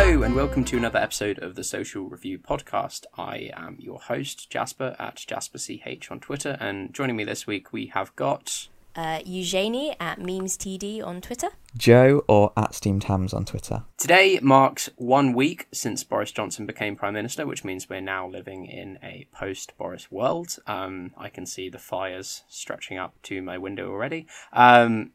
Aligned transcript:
Hello, 0.00 0.22
and 0.22 0.36
welcome 0.36 0.64
to 0.66 0.76
another 0.76 1.00
episode 1.00 1.40
of 1.40 1.56
the 1.56 1.64
Social 1.64 2.04
Review 2.04 2.38
Podcast. 2.38 3.04
I 3.16 3.50
am 3.52 3.78
your 3.80 3.98
host, 3.98 4.48
Jasper, 4.48 4.94
at 4.96 5.16
JasperCH 5.16 6.12
on 6.12 6.20
Twitter, 6.20 6.56
and 6.60 6.94
joining 6.94 7.16
me 7.16 7.24
this 7.24 7.48
week 7.48 7.72
we 7.72 7.86
have 7.86 8.14
got. 8.14 8.68
Uh, 8.94 9.18
Eugenie 9.24 9.96
at 9.98 10.20
MemesTD 10.20 11.04
on 11.04 11.20
Twitter. 11.20 11.48
Joe 11.76 12.22
or 12.28 12.52
at 12.56 12.76
Steamed 12.76 13.04
Hams 13.04 13.34
on 13.34 13.44
Twitter. 13.44 13.82
Today 13.96 14.38
marks 14.40 14.88
one 14.94 15.32
week 15.32 15.66
since 15.72 16.04
Boris 16.04 16.30
Johnson 16.30 16.64
became 16.64 16.94
Prime 16.94 17.14
Minister, 17.14 17.44
which 17.44 17.64
means 17.64 17.88
we're 17.88 18.00
now 18.00 18.28
living 18.28 18.66
in 18.66 19.00
a 19.02 19.26
post 19.32 19.76
Boris 19.78 20.12
world. 20.12 20.58
Um, 20.68 21.12
I 21.18 21.28
can 21.28 21.44
see 21.44 21.68
the 21.68 21.78
fires 21.80 22.44
stretching 22.48 22.98
up 22.98 23.14
to 23.24 23.42
my 23.42 23.58
window 23.58 23.90
already. 23.90 24.28
Um, 24.52 25.10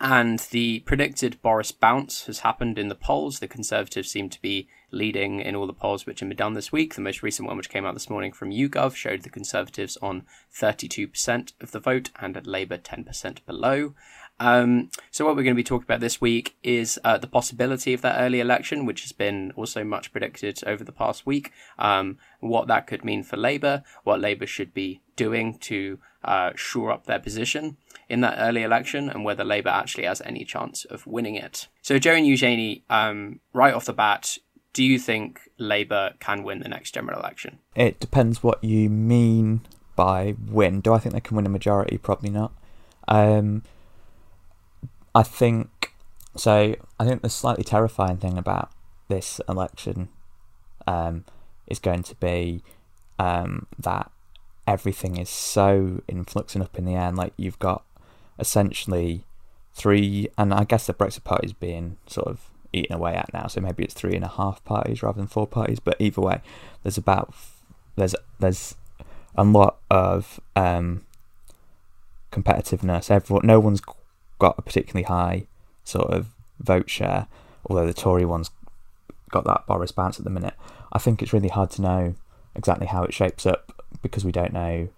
and 0.00 0.38
the 0.50 0.80
predicted 0.80 1.40
Boris 1.42 1.72
bounce 1.72 2.24
has 2.24 2.40
happened 2.40 2.78
in 2.78 2.88
the 2.88 2.94
polls. 2.94 3.38
The 3.38 3.46
Conservatives 3.46 4.10
seem 4.10 4.30
to 4.30 4.40
be 4.40 4.66
leading 4.90 5.40
in 5.40 5.54
all 5.54 5.66
the 5.66 5.74
polls 5.74 6.06
which 6.06 6.20
have 6.20 6.28
been 6.28 6.36
done 6.36 6.54
this 6.54 6.72
week. 6.72 6.94
The 6.94 7.02
most 7.02 7.22
recent 7.22 7.46
one, 7.46 7.58
which 7.58 7.68
came 7.68 7.84
out 7.84 7.92
this 7.92 8.08
morning 8.08 8.32
from 8.32 8.50
YouGov, 8.50 8.94
showed 8.94 9.22
the 9.22 9.28
Conservatives 9.28 9.98
on 9.98 10.24
32% 10.54 11.52
of 11.60 11.72
the 11.72 11.80
vote 11.80 12.10
and 12.18 12.36
at 12.36 12.46
Labour 12.46 12.78
10% 12.78 13.44
below. 13.44 13.94
Um, 14.40 14.88
so 15.10 15.26
what 15.26 15.36
we're 15.36 15.42
going 15.42 15.54
to 15.54 15.60
be 15.60 15.62
talking 15.62 15.84
about 15.84 16.00
this 16.00 16.18
week 16.18 16.56
is 16.62 16.98
uh, 17.04 17.18
the 17.18 17.26
possibility 17.26 17.92
of 17.92 18.00
that 18.00 18.18
early 18.18 18.40
election, 18.40 18.86
which 18.86 19.02
has 19.02 19.12
been 19.12 19.52
also 19.54 19.84
much 19.84 20.12
predicted 20.12 20.64
over 20.66 20.82
the 20.82 20.92
past 20.92 21.26
week. 21.26 21.52
Um, 21.78 22.16
what 22.40 22.66
that 22.68 22.86
could 22.86 23.04
mean 23.04 23.22
for 23.22 23.36
Labour, 23.36 23.84
what 24.02 24.18
Labour 24.18 24.46
should 24.46 24.72
be 24.72 25.02
doing 25.14 25.58
to 25.58 25.98
uh, 26.24 26.52
shore 26.54 26.90
up 26.90 27.06
their 27.06 27.18
position 27.18 27.76
in 28.08 28.20
that 28.20 28.36
early 28.38 28.62
election, 28.62 29.08
and 29.08 29.24
whether 29.24 29.44
Labour 29.44 29.70
actually 29.70 30.04
has 30.04 30.20
any 30.22 30.44
chance 30.44 30.84
of 30.84 31.06
winning 31.06 31.36
it. 31.36 31.68
So, 31.82 31.98
Joe 31.98 32.14
and 32.14 32.26
Eugenie, 32.26 32.82
um, 32.90 33.40
right 33.52 33.72
off 33.72 33.84
the 33.84 33.92
bat, 33.92 34.38
do 34.72 34.84
you 34.84 34.98
think 34.98 35.48
Labour 35.58 36.14
can 36.20 36.42
win 36.42 36.60
the 36.60 36.68
next 36.68 36.92
general 36.92 37.18
election? 37.20 37.58
It 37.74 38.00
depends 38.00 38.42
what 38.42 38.62
you 38.62 38.88
mean 38.88 39.62
by 39.96 40.34
win. 40.48 40.80
Do 40.80 40.92
I 40.92 40.98
think 40.98 41.14
they 41.14 41.20
can 41.20 41.36
win 41.36 41.46
a 41.46 41.50
majority? 41.50 41.98
Probably 41.98 42.30
not. 42.30 42.52
Um, 43.08 43.62
I 45.14 45.22
think 45.22 45.92
so. 46.36 46.76
I 46.98 47.04
think 47.04 47.22
the 47.22 47.28
slightly 47.28 47.64
terrifying 47.64 48.18
thing 48.18 48.38
about 48.38 48.70
this 49.08 49.40
election 49.48 50.08
um, 50.86 51.24
is 51.66 51.78
going 51.78 52.02
to 52.04 52.14
be 52.16 52.62
um, 53.18 53.66
that 53.78 54.10
everything 54.70 55.16
is 55.16 55.28
so 55.28 56.00
in 56.06 56.24
flux 56.24 56.54
and 56.54 56.62
up 56.62 56.78
in 56.78 56.84
the 56.84 56.94
air. 56.94 57.08
And 57.08 57.16
like 57.16 57.32
you've 57.36 57.58
got 57.58 57.84
essentially 58.38 59.24
three, 59.74 60.28
and 60.38 60.54
I 60.54 60.64
guess 60.64 60.86
the 60.86 60.94
Brexit 60.94 61.24
party 61.24 61.48
is 61.48 61.52
being 61.52 61.96
sort 62.06 62.28
of 62.28 62.50
eaten 62.72 62.94
away 62.94 63.14
at 63.16 63.32
now. 63.34 63.48
So 63.48 63.60
maybe 63.60 63.82
it's 63.82 63.94
three 63.94 64.14
and 64.14 64.24
a 64.24 64.28
half 64.28 64.64
parties 64.64 65.02
rather 65.02 65.18
than 65.18 65.26
four 65.26 65.48
parties. 65.48 65.80
But 65.80 65.96
either 65.98 66.20
way, 66.20 66.40
there's 66.84 66.96
about 66.96 67.34
there's 67.96 68.14
there's 68.38 68.76
a 69.34 69.42
lot 69.42 69.78
of 69.90 70.38
um, 70.54 71.04
competitiveness. 72.30 73.10
Everyone, 73.10 73.46
no 73.46 73.58
one's 73.58 73.82
got 74.38 74.54
a 74.56 74.62
particularly 74.62 75.04
high 75.04 75.46
sort 75.82 76.10
of 76.10 76.28
vote 76.60 76.88
share, 76.88 77.26
although 77.66 77.86
the 77.86 77.92
Tory 77.92 78.24
one's 78.24 78.50
got 79.30 79.44
that 79.44 79.66
Boris 79.66 79.90
bounce 79.90 80.18
at 80.18 80.24
the 80.24 80.30
minute. 80.30 80.54
I 80.92 80.98
think 81.00 81.22
it's 81.22 81.32
really 81.32 81.48
hard 81.48 81.70
to 81.72 81.82
know 81.82 82.14
exactly 82.54 82.86
how 82.86 83.02
it 83.02 83.12
shapes 83.12 83.46
up 83.46 83.79
because 84.02 84.24
we 84.24 84.32
don't 84.32 84.52
know 84.52 84.88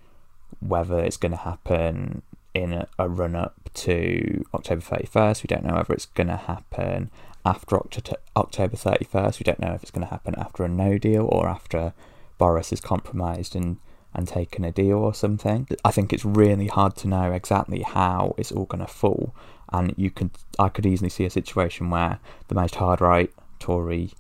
whether 0.61 0.99
it's 0.99 1.17
going 1.17 1.33
to 1.33 1.39
happen 1.39 2.23
in 2.55 2.73
a, 2.73 2.89
a 2.99 3.09
run 3.09 3.35
up 3.35 3.71
to 3.75 4.45
October 4.55 4.83
31st. 4.83 5.43
We 5.43 5.49
don't 5.49 5.65
know 5.65 5.75
whether 5.75 5.95
it's 5.95 6.07
going 6.07 6.29
to 6.29 6.37
happen 6.37 7.11
after 7.45 7.77
October 7.77 8.77
31st. 8.77 9.41
We 9.41 9.45
don't 9.45 9.61
know 9.61 9.73
if 9.75 9.83
it's 9.83 9.91
going 9.91 10.07
to 10.07 10.11
happen 10.11 10.35
after 10.37 10.65
a 10.65 10.69
no 10.69 10.99
deal 10.99 11.27
or 11.31 11.49
after 11.49 11.93
Boris 12.39 12.73
is 12.73 12.81
compromised 12.81 13.55
and 13.57 13.79
and 14.15 14.29
taken 14.29 14.65
a 14.65 14.73
deal 14.73 14.99
or 14.99 15.15
something. 15.15 15.67
I 15.85 15.91
think 15.91 16.13
it's 16.13 16.25
really 16.25 16.67
hard 16.67 16.97
to 16.97 17.09
know 17.09 17.33
exactly 17.33 17.81
how 17.83 18.35
it's 18.37 18.53
all 18.53 18.67
going 18.67 18.85
to 18.85 18.93
fall, 18.93 19.35
and 19.73 19.95
you 19.97 20.11
could 20.11 20.31
I 20.59 20.69
could 20.69 20.87
easily 20.87 21.09
see 21.09 21.25
a 21.25 21.31
situation 21.31 21.89
where 21.91 22.21
the 22.49 22.55
most 22.55 22.75
hard 22.75 23.01
right 23.01 23.33
Tory 23.59 24.11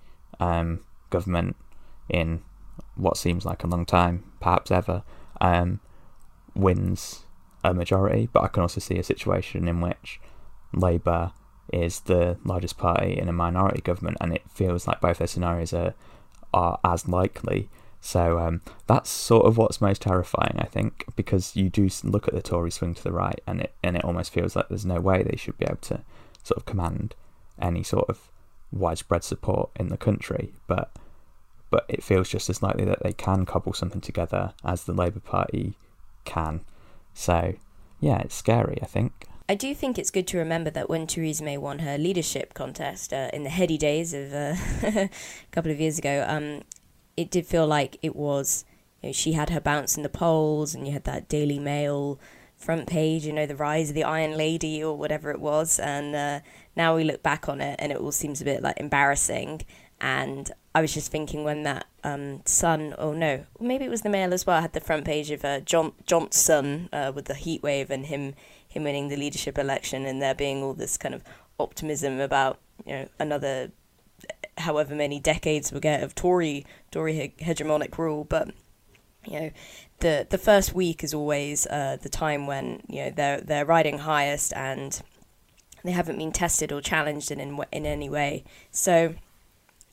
um, 0.40 0.80
government 1.10 1.56
in 2.08 2.42
what 2.96 3.16
seems 3.16 3.44
like 3.44 3.64
a 3.64 3.66
long 3.68 3.86
time, 3.86 4.24
perhaps 4.40 4.70
ever, 4.70 5.02
um, 5.40 5.80
wins 6.54 7.24
a 7.64 7.72
majority. 7.74 8.28
But 8.32 8.44
I 8.44 8.48
can 8.48 8.62
also 8.62 8.80
see 8.80 8.98
a 8.98 9.02
situation 9.02 9.68
in 9.68 9.80
which 9.80 10.20
Labour 10.74 11.32
is 11.72 12.00
the 12.00 12.36
largest 12.44 12.76
party 12.76 13.18
in 13.18 13.28
a 13.28 13.32
minority 13.32 13.80
government, 13.80 14.18
and 14.20 14.34
it 14.34 14.42
feels 14.50 14.86
like 14.86 15.00
both 15.00 15.18
those 15.18 15.30
scenarios 15.30 15.72
are 15.72 15.94
are 16.52 16.78
as 16.84 17.08
likely. 17.08 17.68
So 18.00 18.38
um, 18.40 18.62
that's 18.88 19.08
sort 19.08 19.46
of 19.46 19.56
what's 19.56 19.80
most 19.80 20.02
terrifying, 20.02 20.56
I 20.58 20.64
think, 20.64 21.04
because 21.14 21.54
you 21.54 21.70
do 21.70 21.88
look 22.02 22.26
at 22.26 22.34
the 22.34 22.42
Tory 22.42 22.72
swing 22.72 22.94
to 22.94 23.02
the 23.02 23.12
right, 23.12 23.40
and 23.46 23.60
it 23.60 23.74
and 23.82 23.96
it 23.96 24.04
almost 24.04 24.32
feels 24.32 24.56
like 24.56 24.68
there's 24.68 24.84
no 24.84 25.00
way 25.00 25.22
they 25.22 25.36
should 25.36 25.56
be 25.56 25.66
able 25.66 25.76
to 25.76 26.02
sort 26.42 26.58
of 26.58 26.66
command 26.66 27.14
any 27.60 27.82
sort 27.82 28.08
of 28.08 28.30
widespread 28.72 29.22
support 29.22 29.70
in 29.76 29.88
the 29.88 29.96
country. 29.96 30.52
But 30.66 30.90
but 31.72 31.86
it 31.88 32.04
feels 32.04 32.28
just 32.28 32.48
as 32.50 32.62
likely 32.62 32.84
that 32.84 33.02
they 33.02 33.14
can 33.14 33.46
cobble 33.46 33.72
something 33.72 34.00
together 34.00 34.52
as 34.62 34.84
the 34.84 34.92
Labour 34.92 35.20
Party 35.20 35.74
can. 36.24 36.60
So 37.14 37.54
yeah, 37.98 38.18
it's 38.18 38.34
scary. 38.34 38.78
I 38.82 38.86
think. 38.86 39.26
I 39.48 39.54
do 39.54 39.74
think 39.74 39.98
it's 39.98 40.10
good 40.10 40.26
to 40.28 40.38
remember 40.38 40.70
that 40.70 40.88
when 40.88 41.06
Theresa 41.06 41.42
May 41.42 41.58
won 41.58 41.80
her 41.80 41.98
leadership 41.98 42.54
contest 42.54 43.12
uh, 43.12 43.30
in 43.32 43.42
the 43.42 43.50
heady 43.50 43.76
days 43.76 44.14
of 44.14 44.32
uh, 44.32 44.54
a 44.82 45.10
couple 45.50 45.72
of 45.72 45.80
years 45.80 45.98
ago, 45.98 46.24
um, 46.28 46.62
it 47.16 47.30
did 47.30 47.46
feel 47.46 47.66
like 47.66 47.96
it 48.02 48.14
was 48.14 48.64
you 49.02 49.08
know, 49.08 49.12
she 49.12 49.32
had 49.32 49.50
her 49.50 49.60
bounce 49.60 49.96
in 49.96 50.02
the 50.02 50.08
polls 50.08 50.74
and 50.74 50.86
you 50.86 50.92
had 50.92 51.04
that 51.04 51.28
Daily 51.28 51.58
Mail 51.58 52.20
front 52.56 52.86
page, 52.86 53.26
you 53.26 53.32
know, 53.32 53.46
the 53.46 53.56
rise 53.56 53.88
of 53.88 53.94
the 53.94 54.04
Iron 54.04 54.36
Lady 54.36 54.82
or 54.82 54.96
whatever 54.96 55.30
it 55.30 55.40
was. 55.40 55.78
And 55.78 56.14
uh, 56.14 56.40
now 56.76 56.94
we 56.94 57.04
look 57.04 57.22
back 57.22 57.48
on 57.48 57.60
it 57.60 57.76
and 57.78 57.90
it 57.90 57.98
all 57.98 58.12
seems 58.12 58.40
a 58.40 58.44
bit 58.44 58.62
like 58.62 58.78
embarrassing. 58.78 59.62
And 60.02 60.50
I 60.74 60.80
was 60.80 60.92
just 60.92 61.12
thinking 61.12 61.44
when 61.44 61.62
that 61.62 61.86
um, 62.02 62.42
Sun, 62.44 62.96
oh 62.98 63.12
no, 63.12 63.46
maybe 63.60 63.84
it 63.84 63.90
was 63.90 64.02
the 64.02 64.10
Mail 64.10 64.34
as 64.34 64.44
well, 64.44 64.60
had 64.60 64.72
the 64.72 64.80
front 64.80 65.04
page 65.04 65.30
of 65.30 65.44
uh, 65.44 65.60
John 65.60 65.92
Johnson 66.06 66.88
uh, 66.92 67.12
with 67.14 67.26
the 67.26 67.34
heat 67.34 67.62
wave 67.62 67.88
and 67.88 68.06
him 68.06 68.34
him 68.68 68.82
winning 68.82 69.08
the 69.08 69.16
leadership 69.16 69.58
election 69.58 70.04
and 70.04 70.20
there 70.20 70.34
being 70.34 70.62
all 70.62 70.74
this 70.74 70.96
kind 70.96 71.14
of 71.14 71.22
optimism 71.60 72.18
about 72.18 72.58
you 72.84 72.92
know 72.94 73.08
another 73.20 73.70
however 74.58 74.94
many 74.94 75.20
decades 75.20 75.70
we 75.72 75.78
get 75.78 76.02
of 76.02 76.16
Tory 76.16 76.66
Tory 76.90 77.32
hegemonic 77.38 77.96
rule, 77.96 78.24
but 78.24 78.48
you 79.24 79.38
know 79.38 79.50
the 80.00 80.26
the 80.28 80.38
first 80.38 80.74
week 80.74 81.04
is 81.04 81.14
always 81.14 81.64
uh, 81.68 81.96
the 82.02 82.08
time 82.08 82.48
when 82.48 82.82
you 82.88 83.04
know 83.04 83.10
they're 83.10 83.40
they're 83.40 83.64
riding 83.64 83.98
highest 83.98 84.52
and 84.54 85.00
they 85.84 85.92
haven't 85.92 86.18
been 86.18 86.32
tested 86.32 86.72
or 86.72 86.80
challenged 86.80 87.30
in 87.30 87.38
in, 87.38 87.60
in 87.70 87.86
any 87.86 88.08
way. 88.08 88.42
So 88.72 89.14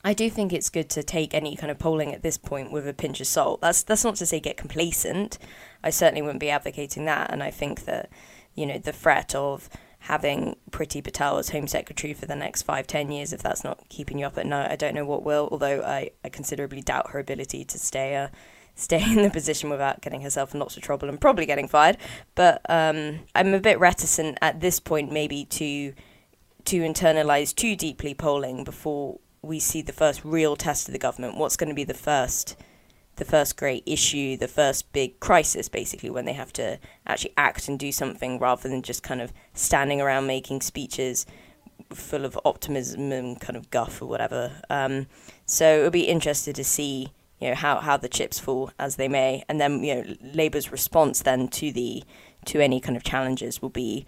I 0.04 0.14
do 0.14 0.30
think 0.30 0.54
it's 0.54 0.70
good 0.70 0.90
to 0.92 1.04
take 1.04 1.34
any 1.34 1.56
kind 1.56 1.70
of 1.70 1.78
polling 1.78 2.14
at 2.14 2.24
this 2.24 2.38
point 2.38 2.72
with 2.72 2.88
a 2.88 2.94
pinch 2.94 3.20
of 3.20 3.28
salt. 3.28 3.62
That's 3.62 3.84
that's 3.84 4.04
not 4.04 4.16
to 4.16 4.26
say 4.26 4.40
get 4.40 4.58
complacent. 4.58 5.38
I 5.84 5.90
certainly 5.90 6.22
wouldn't 6.22 6.40
be 6.40 6.50
advocating 6.50 7.06
that, 7.06 7.32
and 7.32 7.44
I 7.44 7.52
think 7.52 7.86
that 7.86 8.10
you 8.56 8.66
know 8.66 8.78
the 8.78 8.94
threat 8.94 9.36
of 9.36 9.70
having 10.04 10.56
Priti 10.72 11.04
Patel 11.04 11.38
as 11.38 11.50
Home 11.50 11.68
Secretary 11.68 12.14
for 12.14 12.26
the 12.26 12.36
next 12.36 12.62
five, 12.62 12.88
ten 12.88 13.12
years, 13.12 13.34
if 13.34 13.44
that's 13.44 13.64
not 13.64 13.90
keeping 13.90 14.20
you 14.20 14.26
up 14.26 14.38
at 14.38 14.46
night, 14.46 14.72
I 14.72 14.78
don't 14.78 14.96
know 14.96 15.06
what 15.06 15.24
will, 15.24 15.50
although 15.52 15.82
I, 15.82 16.12
I 16.24 16.30
considerably 16.30 16.82
doubt 16.82 17.12
her 17.12 17.20
ability 17.20 17.66
to 17.66 17.78
stay 17.78 18.16
uh, 18.16 18.30
stay 18.76 19.04
in 19.12 19.22
the 19.22 19.30
position 19.30 19.70
without 19.70 20.02
getting 20.02 20.22
herself 20.22 20.54
in 20.54 20.62
lots 20.62 20.78
of 20.78 20.84
trouble 20.84 21.10
and 21.10 21.20
probably 21.20 21.46
getting 21.46 21.68
fired. 21.68 21.98
But 22.36 22.62
um, 22.70 23.20
I'm 23.36 23.54
a 23.54 23.60
bit 23.60 23.80
reticent 23.80 24.38
at 24.42 24.62
this 24.62 24.80
point 24.80 25.12
maybe 25.12 25.44
to 25.46 25.94
to 26.66 26.82
internalize 26.82 27.54
too 27.54 27.76
deeply 27.76 28.14
polling 28.14 28.64
before 28.64 29.20
we 29.42 29.60
see 29.60 29.82
the 29.82 29.94
first 29.94 30.24
real 30.24 30.56
test 30.56 30.88
of 30.88 30.94
the 30.94 31.00
government. 31.00 31.38
What's 31.38 31.58
going 31.58 31.70
to 31.70 31.76
be 31.76 31.84
the 31.84 31.94
first 31.94 32.56
the 33.20 33.26
first 33.26 33.58
great 33.58 33.84
issue, 33.86 34.38
the 34.38 34.48
first 34.48 34.92
big 34.94 35.20
crisis, 35.20 35.68
basically, 35.68 36.10
when 36.10 36.24
they 36.24 36.34
have 36.34 36.54
to 36.54 36.80
actually 37.06 37.34
act 37.36 37.68
and 37.68 37.78
do 37.78 37.92
something 37.92 38.40
rather 38.40 38.70
than 38.70 38.82
just 38.82 39.04
kind 39.04 39.22
of 39.22 39.34
standing 39.54 40.00
around 40.02 40.26
making 40.26 40.62
speeches 40.62 41.26
full 41.92 42.26
of 42.26 42.40
optimism 42.46 43.12
and 43.12 43.40
kind 43.40 43.58
of 43.58 43.70
guff 43.70 44.02
or 44.02 44.06
whatever. 44.06 44.62
Um, 44.70 45.08
so 45.46 45.80
it'll 45.80 45.92
be 45.92 46.08
interested 46.08 46.56
to 46.56 46.64
see, 46.64 47.12
you 47.40 47.50
know, 47.50 47.56
how, 47.56 47.80
how 47.80 47.98
the 47.98 48.08
chips 48.08 48.40
fall 48.40 48.72
as 48.80 48.96
they 48.96 49.10
may, 49.10 49.44
and 49.50 49.60
then 49.60 49.84
you 49.84 49.96
know, 49.96 50.16
Labour's 50.22 50.72
response 50.72 51.22
then 51.22 51.50
to 51.50 51.72
the 51.72 52.04
to 52.46 52.62
any 52.62 52.80
kind 52.80 52.96
of 52.96 53.04
challenges 53.04 53.62
will 53.62 53.70
be 53.70 54.06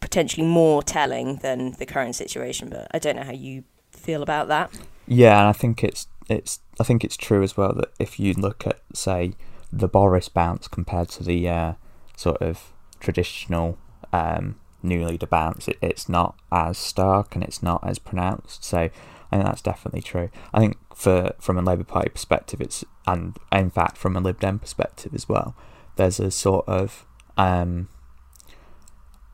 potentially 0.00 0.46
more 0.46 0.84
telling 0.84 1.36
than 1.38 1.72
the 1.72 1.86
current 1.86 2.14
situation. 2.14 2.68
But 2.68 2.86
I 2.92 3.00
don't 3.00 3.16
know 3.16 3.24
how 3.24 3.32
you 3.32 3.64
feel 4.06 4.22
about 4.22 4.48
that. 4.48 4.70
Yeah, 5.06 5.38
and 5.40 5.48
I 5.48 5.52
think 5.52 5.84
it's 5.84 6.06
it's 6.28 6.60
I 6.80 6.84
think 6.84 7.04
it's 7.04 7.16
true 7.16 7.42
as 7.42 7.56
well 7.56 7.72
that 7.74 7.92
if 7.98 8.18
you 8.18 8.32
look 8.34 8.66
at 8.66 8.80
say 8.94 9.34
the 9.72 9.88
Boris 9.88 10.28
bounce 10.28 10.68
compared 10.68 11.08
to 11.10 11.24
the 11.24 11.48
uh, 11.48 11.72
sort 12.16 12.40
of 12.40 12.72
traditional 13.00 13.78
um, 14.12 14.56
new 14.82 15.04
leader 15.04 15.26
bounce, 15.26 15.68
it, 15.68 15.78
it's 15.82 16.08
not 16.08 16.36
as 16.50 16.78
stark 16.78 17.34
and 17.34 17.44
it's 17.44 17.62
not 17.62 17.86
as 17.86 17.98
pronounced. 17.98 18.64
So 18.64 18.78
I 18.78 18.90
think 19.30 19.44
that's 19.44 19.62
definitely 19.62 20.02
true. 20.02 20.30
I 20.54 20.60
think 20.60 20.76
for 20.94 21.34
from 21.38 21.58
a 21.58 21.62
Labour 21.62 21.84
Party 21.84 22.08
perspective, 22.10 22.60
it's 22.60 22.84
and 23.06 23.36
in 23.52 23.70
fact 23.70 23.98
from 23.98 24.16
a 24.16 24.20
Lib 24.20 24.40
Dem 24.40 24.58
perspective 24.58 25.14
as 25.14 25.28
well. 25.28 25.54
There's 25.96 26.20
a 26.20 26.30
sort 26.30 26.68
of 26.68 27.06
um, 27.36 27.88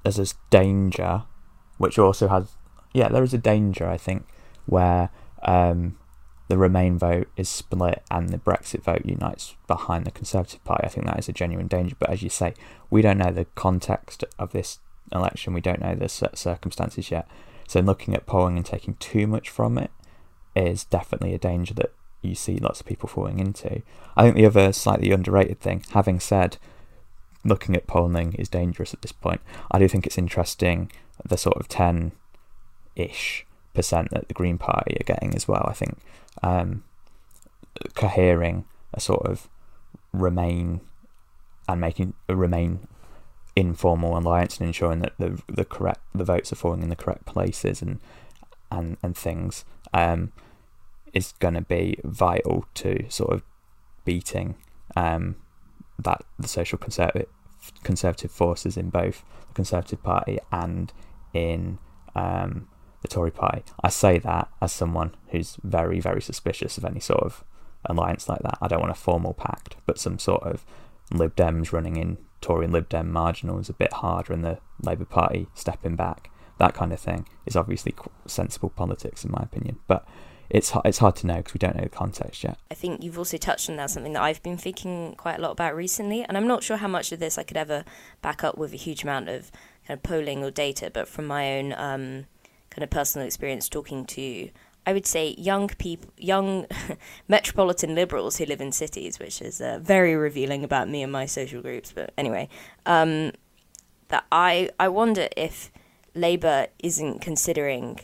there's 0.02 0.16
this 0.16 0.34
danger, 0.50 1.24
which 1.78 1.98
also 1.98 2.28
has 2.28 2.56
yeah, 2.94 3.08
there 3.08 3.22
is 3.22 3.34
a 3.34 3.38
danger 3.38 3.88
I 3.88 3.96
think 3.96 4.26
where 4.66 5.10
um, 5.42 5.98
the 6.48 6.58
Remain 6.58 6.98
vote 6.98 7.28
is 7.36 7.48
split 7.48 8.02
and 8.10 8.28
the 8.28 8.38
Brexit 8.38 8.82
vote 8.82 9.04
unites 9.04 9.56
behind 9.66 10.04
the 10.04 10.10
Conservative 10.10 10.62
Party. 10.64 10.84
I 10.84 10.88
think 10.88 11.06
that 11.06 11.18
is 11.18 11.28
a 11.28 11.32
genuine 11.32 11.66
danger. 11.66 11.96
But 11.98 12.10
as 12.10 12.22
you 12.22 12.28
say, 12.28 12.54
we 12.90 13.02
don't 13.02 13.18
know 13.18 13.32
the 13.32 13.46
context 13.54 14.24
of 14.38 14.52
this 14.52 14.78
election. 15.12 15.54
We 15.54 15.60
don't 15.60 15.80
know 15.80 15.94
the 15.94 16.08
circumstances 16.08 17.10
yet. 17.10 17.26
So 17.66 17.80
looking 17.80 18.14
at 18.14 18.26
polling 18.26 18.56
and 18.56 18.66
taking 18.66 18.94
too 18.94 19.26
much 19.26 19.48
from 19.48 19.78
it 19.78 19.90
is 20.54 20.84
definitely 20.84 21.32
a 21.32 21.38
danger 21.38 21.74
that 21.74 21.92
you 22.20 22.34
see 22.34 22.58
lots 22.58 22.80
of 22.80 22.86
people 22.86 23.08
falling 23.08 23.38
into. 23.38 23.82
I 24.16 24.24
think 24.24 24.36
the 24.36 24.46
other 24.46 24.72
slightly 24.72 25.10
underrated 25.10 25.60
thing, 25.60 25.84
having 25.92 26.20
said 26.20 26.58
looking 27.44 27.74
at 27.74 27.86
polling 27.86 28.34
is 28.34 28.48
dangerous 28.48 28.94
at 28.94 29.02
this 29.02 29.12
point, 29.12 29.40
I 29.70 29.78
do 29.78 29.88
think 29.88 30.06
it's 30.06 30.18
interesting 30.18 30.92
the 31.24 31.36
sort 31.36 31.56
of 31.56 31.68
10 31.68 32.12
ish 32.94 33.46
percent 33.74 34.10
that 34.10 34.28
the 34.28 34.34
Green 34.34 34.58
Party 34.58 34.96
are 35.00 35.04
getting 35.04 35.34
as 35.34 35.48
well. 35.48 35.64
I 35.68 35.72
think 35.72 35.98
um, 36.42 36.84
cohering 37.94 38.64
a 38.92 39.00
sort 39.00 39.26
of 39.26 39.48
remain 40.12 40.80
and 41.68 41.80
making 41.80 42.14
a 42.28 42.36
remain 42.36 42.86
informal 43.54 44.16
alliance 44.16 44.58
and 44.58 44.66
ensuring 44.66 45.00
that 45.00 45.12
the 45.18 45.40
the 45.46 45.64
correct 45.64 46.00
the 46.14 46.24
votes 46.24 46.52
are 46.52 46.56
falling 46.56 46.82
in 46.82 46.88
the 46.88 46.96
correct 46.96 47.26
places 47.26 47.82
and 47.82 48.00
and 48.70 48.96
and 49.02 49.16
things 49.16 49.64
um, 49.92 50.32
is 51.12 51.32
going 51.38 51.54
to 51.54 51.62
be 51.62 51.98
vital 52.02 52.64
to 52.74 53.04
sort 53.10 53.32
of 53.32 53.42
beating 54.04 54.56
um, 54.96 55.36
that 55.98 56.24
the 56.38 56.48
social 56.48 56.78
conservative 56.78 57.28
conservative 57.82 58.30
forces 58.30 58.76
in 58.76 58.90
both 58.90 59.24
the 59.48 59.54
Conservative 59.54 60.02
Party 60.02 60.38
and 60.50 60.92
in 61.32 61.78
um, 62.14 62.68
the 63.02 63.08
Tory 63.08 63.30
Party. 63.30 63.62
I 63.82 63.88
say 63.88 64.18
that 64.18 64.48
as 64.60 64.72
someone 64.72 65.14
who's 65.28 65.56
very 65.62 66.00
very 66.00 66.22
suspicious 66.22 66.78
of 66.78 66.84
any 66.84 67.00
sort 67.00 67.22
of 67.22 67.44
alliance 67.84 68.28
like 68.28 68.42
that. 68.42 68.58
I 68.60 68.68
don't 68.68 68.80
want 68.80 68.92
a 68.92 68.94
formal 68.94 69.34
pact, 69.34 69.76
but 69.86 69.98
some 69.98 70.18
sort 70.18 70.42
of 70.44 70.64
Lib 71.12 71.36
Dems 71.36 71.72
running 71.72 71.96
in 71.96 72.18
Tory 72.40 72.64
and 72.64 72.72
Lib 72.72 72.88
Dem 72.88 73.10
marginal 73.10 73.58
is 73.58 73.68
a 73.68 73.74
bit 73.74 73.92
harder 73.92 74.32
and 74.32 74.44
the 74.44 74.58
Labour 74.82 75.04
Party 75.04 75.46
stepping 75.54 75.96
back, 75.96 76.30
that 76.58 76.74
kind 76.74 76.92
of 76.92 77.00
thing 77.00 77.26
is 77.46 77.56
obviously 77.56 77.94
sensible 78.26 78.70
politics 78.70 79.24
in 79.24 79.30
my 79.30 79.40
opinion. 79.42 79.78
But 79.86 80.06
it's 80.50 80.72
it's 80.84 80.98
hard 80.98 81.16
to 81.16 81.26
know 81.26 81.36
because 81.36 81.54
we 81.54 81.58
don't 81.58 81.76
know 81.76 81.84
the 81.84 81.88
context 81.88 82.44
yet. 82.44 82.58
I 82.70 82.74
think 82.74 83.02
you've 83.02 83.18
also 83.18 83.38
touched 83.38 83.70
on 83.70 83.76
that 83.76 83.90
something 83.90 84.12
that 84.12 84.22
I've 84.22 84.42
been 84.42 84.58
thinking 84.58 85.14
quite 85.16 85.38
a 85.38 85.42
lot 85.42 85.52
about 85.52 85.74
recently, 85.74 86.24
and 86.24 86.36
I'm 86.36 86.46
not 86.46 86.62
sure 86.62 86.76
how 86.76 86.88
much 86.88 87.10
of 87.10 87.20
this 87.20 87.38
I 87.38 87.42
could 87.42 87.56
ever 87.56 87.84
back 88.20 88.44
up 88.44 88.58
with 88.58 88.72
a 88.72 88.76
huge 88.76 89.02
amount 89.02 89.28
of 89.28 89.50
kind 89.86 89.98
of 89.98 90.02
polling 90.02 90.44
or 90.44 90.50
data, 90.50 90.90
but 90.92 91.08
from 91.08 91.26
my 91.26 91.58
own 91.58 91.72
um, 91.72 92.26
kind 92.72 92.82
of 92.82 92.90
personal 92.90 93.26
experience 93.26 93.68
talking 93.68 94.04
to 94.06 94.48
I 94.84 94.92
would 94.92 95.06
say 95.06 95.36
young 95.38 95.68
people, 95.68 96.10
young 96.16 96.66
metropolitan 97.28 97.94
liberals 97.94 98.38
who 98.38 98.46
live 98.46 98.60
in 98.60 98.72
cities, 98.72 99.20
which 99.20 99.40
is 99.40 99.60
uh, 99.60 99.78
very 99.80 100.16
revealing 100.16 100.64
about 100.64 100.88
me 100.88 101.04
and 101.04 101.12
my 101.12 101.24
social 101.26 101.62
groups. 101.62 101.92
But 101.92 102.12
anyway, 102.18 102.48
um, 102.84 103.32
that 104.08 104.24
I 104.32 104.70
I 104.80 104.88
wonder 104.88 105.28
if 105.36 105.70
Labour 106.14 106.66
isn't 106.80 107.20
considering, 107.20 108.00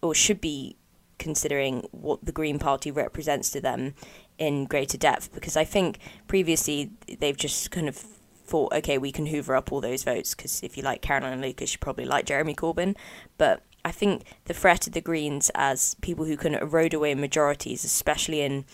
or 0.00 0.14
should 0.14 0.40
be 0.40 0.76
considering 1.18 1.88
what 1.90 2.24
the 2.24 2.32
Green 2.32 2.60
Party 2.60 2.92
represents 2.92 3.50
to 3.50 3.60
them 3.60 3.94
in 4.38 4.66
greater 4.66 4.96
depth, 4.96 5.32
because 5.32 5.56
I 5.56 5.64
think 5.64 5.98
previously 6.28 6.92
they've 7.18 7.36
just 7.36 7.72
kind 7.72 7.88
of 7.88 7.96
thought, 7.96 8.72
okay, 8.72 8.96
we 8.96 9.12
can 9.12 9.26
hoover 9.26 9.54
up 9.54 9.70
all 9.72 9.80
those 9.80 10.02
votes 10.02 10.34
because 10.34 10.62
if 10.62 10.76
you 10.76 10.82
like 10.82 11.02
Caroline 11.02 11.40
Lucas, 11.40 11.72
you 11.72 11.78
probably 11.78 12.04
like 12.04 12.26
Jeremy 12.26 12.54
Corbyn, 12.54 12.96
but 13.38 13.62
I 13.84 13.92
think 13.92 14.24
the 14.44 14.54
threat 14.54 14.86
of 14.86 14.92
the 14.92 15.00
Greens 15.00 15.50
as 15.54 15.96
people 16.00 16.24
who 16.24 16.36
can 16.36 16.54
erode 16.54 16.94
away 16.94 17.14
majorities, 17.14 17.84
especially 17.84 18.42
in 18.42 18.64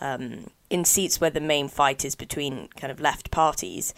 um, 0.00 0.50
in 0.68 0.84
seats 0.84 1.20
where 1.20 1.30
the 1.30 1.40
main 1.40 1.68
fight 1.68 2.04
is 2.04 2.14
between 2.14 2.68
kind 2.76 2.90
of 2.90 3.00
left 3.00 3.30
parties, 3.30 3.94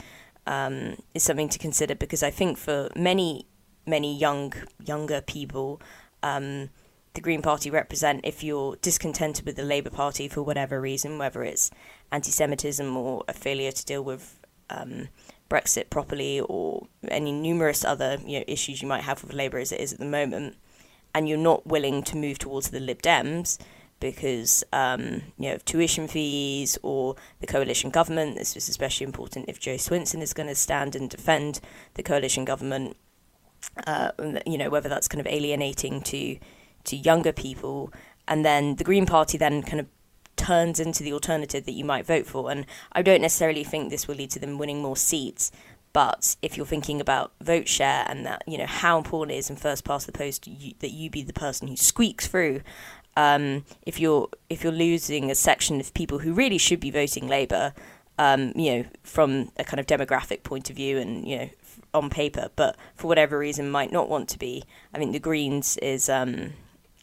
um, 0.46 0.96
is 1.14 1.22
something 1.22 1.48
to 1.48 1.58
consider 1.58 1.94
because 1.94 2.22
I 2.22 2.30
think 2.30 2.58
for 2.58 2.88
many 2.94 3.46
many 3.86 4.16
young 4.16 4.52
younger 4.84 5.20
people. 5.20 5.80
Um, 6.22 6.70
the 7.14 7.22
Green 7.22 7.42
Party 7.42 7.68
represent 7.68 8.20
if 8.22 8.44
you're 8.44 8.76
discontented 8.76 9.44
with 9.44 9.56
the 9.56 9.64
Labour 9.64 9.90
Party 9.90 10.28
for 10.28 10.42
whatever 10.42 10.80
reason, 10.80 11.18
whether 11.18 11.42
it's 11.42 11.68
anti 12.12 12.30
Semitism 12.30 12.96
or 12.96 13.24
a 13.26 13.32
failure 13.32 13.72
to 13.72 13.84
deal 13.84 14.04
with 14.04 14.38
um, 14.70 15.08
Brexit 15.48 15.90
properly 15.90 16.40
or 16.40 16.86
any 17.08 17.32
numerous 17.32 17.84
other 17.84 18.18
you 18.24 18.38
know, 18.38 18.44
issues 18.46 18.82
you 18.82 18.88
might 18.88 19.04
have 19.04 19.22
with 19.22 19.32
Labour 19.32 19.58
as 19.58 19.72
it 19.72 19.80
is 19.80 19.92
at 19.92 19.98
the 19.98 20.04
moment, 20.04 20.56
and 21.14 21.28
you're 21.28 21.38
not 21.38 21.66
willing 21.66 22.02
to 22.04 22.16
move 22.16 22.38
towards 22.38 22.70
the 22.70 22.80
Lib 22.80 23.02
Dems 23.02 23.58
because 24.00 24.62
um, 24.72 25.22
you 25.36 25.48
know 25.48 25.54
of 25.54 25.64
tuition 25.64 26.06
fees 26.06 26.78
or 26.82 27.16
the 27.40 27.46
coalition 27.46 27.90
government. 27.90 28.36
This 28.36 28.56
is 28.56 28.68
especially 28.68 29.06
important 29.06 29.46
if 29.48 29.58
Jo 29.58 29.74
Swinson 29.74 30.20
is 30.20 30.32
going 30.32 30.48
to 30.48 30.54
stand 30.54 30.94
and 30.94 31.10
defend 31.10 31.60
the 31.94 32.02
coalition 32.02 32.44
government. 32.44 32.96
Uh, 33.86 34.12
you 34.46 34.58
know 34.58 34.70
whether 34.70 34.88
that's 34.88 35.08
kind 35.08 35.20
of 35.20 35.26
alienating 35.26 36.00
to 36.02 36.38
to 36.84 36.96
younger 36.96 37.32
people, 37.32 37.92
and 38.26 38.44
then 38.44 38.76
the 38.76 38.84
Green 38.84 39.06
Party 39.06 39.36
then 39.38 39.62
kind 39.62 39.80
of 39.80 39.86
turns 40.38 40.81
into 40.81 41.02
the 41.02 41.12
alternative 41.12 41.67
that 41.67 41.73
you 41.73 41.85
might 41.85 42.06
vote 42.06 42.26
for. 42.26 42.50
And 42.50 42.64
I 42.93 43.02
don't 43.02 43.20
necessarily 43.20 43.64
think 43.64 43.90
this 43.90 44.08
will 44.08 44.14
lead 44.14 44.31
to 44.31 44.38
them 44.38 44.56
winning 44.56 44.81
more 44.81 44.96
seats. 44.96 45.52
But 45.93 46.37
if 46.43 46.56
you're 46.56 46.67
thinking 46.67 47.00
about 47.00 47.32
vote 47.40 47.67
share 47.67 48.05
and 48.08 48.25
that, 48.25 48.43
you 48.46 48.56
know, 48.56 48.67
how 48.67 48.99
important 48.99 49.35
it 49.35 49.38
is 49.38 49.50
in 49.50 49.56
first 49.56 49.85
past 49.85 50.06
the 50.06 50.12
post 50.12 50.46
you, 50.46 50.75
that 50.81 50.90
you 50.90 51.11
be 51.11 51.23
the 51.23 51.32
person 51.32 51.69
who 51.69 51.76
squeaks 51.76 52.26
through, 52.26 52.61
um, 53.17 53.64
if 53.82 53.99
you're 53.99 54.29
if 54.49 54.62
you're 54.62 54.73
losing 54.73 55.31
a 55.31 55.35
section 55.35 55.81
of 55.81 55.93
people 55.94 56.20
who 56.20 56.32
really 56.32 56.58
should 56.58 56.79
be 56.79 56.90
voting 56.90 57.26
Labour, 57.26 57.75
um, 58.17 58.52
you 58.55 58.76
know, 58.76 58.85
from 59.02 59.50
a 59.56 59.64
kind 59.64 59.81
of 59.81 59.87
demographic 59.87 60.44
point 60.44 60.70
of 60.70 60.76
view 60.76 60.99
and 60.99 61.26
you 61.26 61.38
know 61.38 61.49
on 61.94 62.11
paper, 62.11 62.50
but 62.55 62.76
for 62.94 63.08
whatever 63.08 63.38
reason 63.38 63.70
might 63.70 63.90
not 63.90 64.08
want 64.08 64.28
to 64.28 64.38
be. 64.38 64.62
I 64.95 64.99
think 64.99 65.12
the 65.12 65.18
Greens 65.18 65.76
is 65.78 66.09
um, 66.09 66.52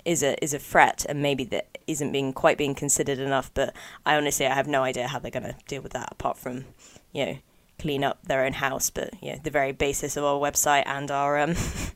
is 0.05 0.23
a 0.23 0.41
is 0.43 0.53
a 0.53 0.59
threat 0.59 1.05
and 1.09 1.21
maybe 1.21 1.43
that 1.45 1.77
isn't 1.87 2.11
being 2.11 2.31
quite 2.33 2.57
being 2.57 2.75
considered 2.75 3.19
enough. 3.19 3.51
But 3.53 3.75
I 4.05 4.15
honestly 4.15 4.45
I 4.45 4.53
have 4.53 4.67
no 4.67 4.83
idea 4.83 5.07
how 5.07 5.19
they're 5.19 5.31
going 5.31 5.43
to 5.43 5.55
deal 5.67 5.81
with 5.81 5.93
that 5.93 6.09
apart 6.11 6.37
from 6.37 6.65
you 7.11 7.25
know 7.25 7.37
clean 7.79 8.03
up 8.03 8.19
their 8.23 8.45
own 8.45 8.53
house. 8.53 8.89
But 8.89 9.13
you 9.21 9.33
know 9.33 9.39
the 9.43 9.51
very 9.51 9.71
basis 9.71 10.15
of 10.15 10.23
our 10.23 10.39
website 10.39 10.83
and 10.85 11.11
our 11.11 11.37
um 11.39 11.55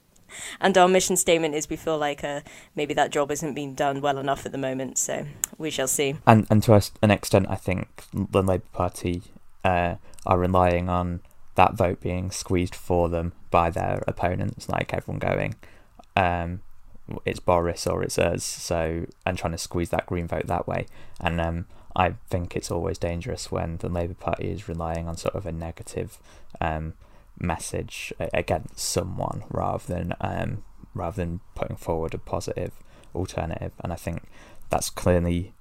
and 0.59 0.77
our 0.77 0.87
mission 0.87 1.15
statement 1.15 1.55
is 1.55 1.69
we 1.69 1.75
feel 1.75 1.97
like 1.97 2.23
uh, 2.23 2.41
maybe 2.75 2.93
that 2.93 3.11
job 3.11 3.31
isn't 3.31 3.53
being 3.53 3.73
done 3.73 4.01
well 4.01 4.17
enough 4.17 4.45
at 4.45 4.51
the 4.51 4.57
moment. 4.57 4.97
So 4.97 5.25
we 5.57 5.69
shall 5.69 5.87
see. 5.87 6.15
And 6.25 6.47
and 6.49 6.63
to 6.63 6.81
an 7.01 7.11
extent, 7.11 7.47
I 7.49 7.55
think 7.55 8.05
the 8.13 8.41
Labour 8.41 8.65
Party 8.73 9.23
uh, 9.63 9.95
are 10.25 10.37
relying 10.37 10.89
on 10.89 11.21
that 11.55 11.73
vote 11.73 11.99
being 11.99 12.31
squeezed 12.31 12.75
for 12.75 13.09
them 13.09 13.33
by 13.51 13.69
their 13.69 14.03
opponents, 14.07 14.69
like 14.69 14.93
everyone 14.93 15.19
going. 15.19 15.55
Um, 16.15 16.61
it's 17.25 17.39
Boris 17.39 17.87
or 17.87 18.03
it's 18.03 18.17
us. 18.17 18.43
So 18.43 19.05
and 19.25 19.37
trying 19.37 19.53
to 19.53 19.57
squeeze 19.57 19.89
that 19.89 20.05
green 20.05 20.27
vote 20.27 20.47
that 20.47 20.67
way. 20.67 20.87
And 21.19 21.39
um, 21.39 21.65
I 21.95 22.15
think 22.29 22.55
it's 22.55 22.71
always 22.71 22.97
dangerous 22.97 23.51
when 23.51 23.77
the 23.77 23.89
Labour 23.89 24.13
Party 24.13 24.49
is 24.49 24.69
relying 24.69 25.07
on 25.07 25.17
sort 25.17 25.35
of 25.35 25.45
a 25.45 25.51
negative 25.51 26.17
um, 26.61 26.93
message 27.37 28.13
against 28.33 28.79
someone 28.79 29.43
rather 29.49 29.85
than 29.85 30.13
um, 30.21 30.63
rather 30.93 31.15
than 31.15 31.39
putting 31.55 31.77
forward 31.77 32.13
a 32.13 32.17
positive 32.17 32.73
alternative. 33.15 33.71
And 33.83 33.91
I 33.91 33.95
think 33.95 34.23
that's 34.69 34.89
clearly 34.89 35.53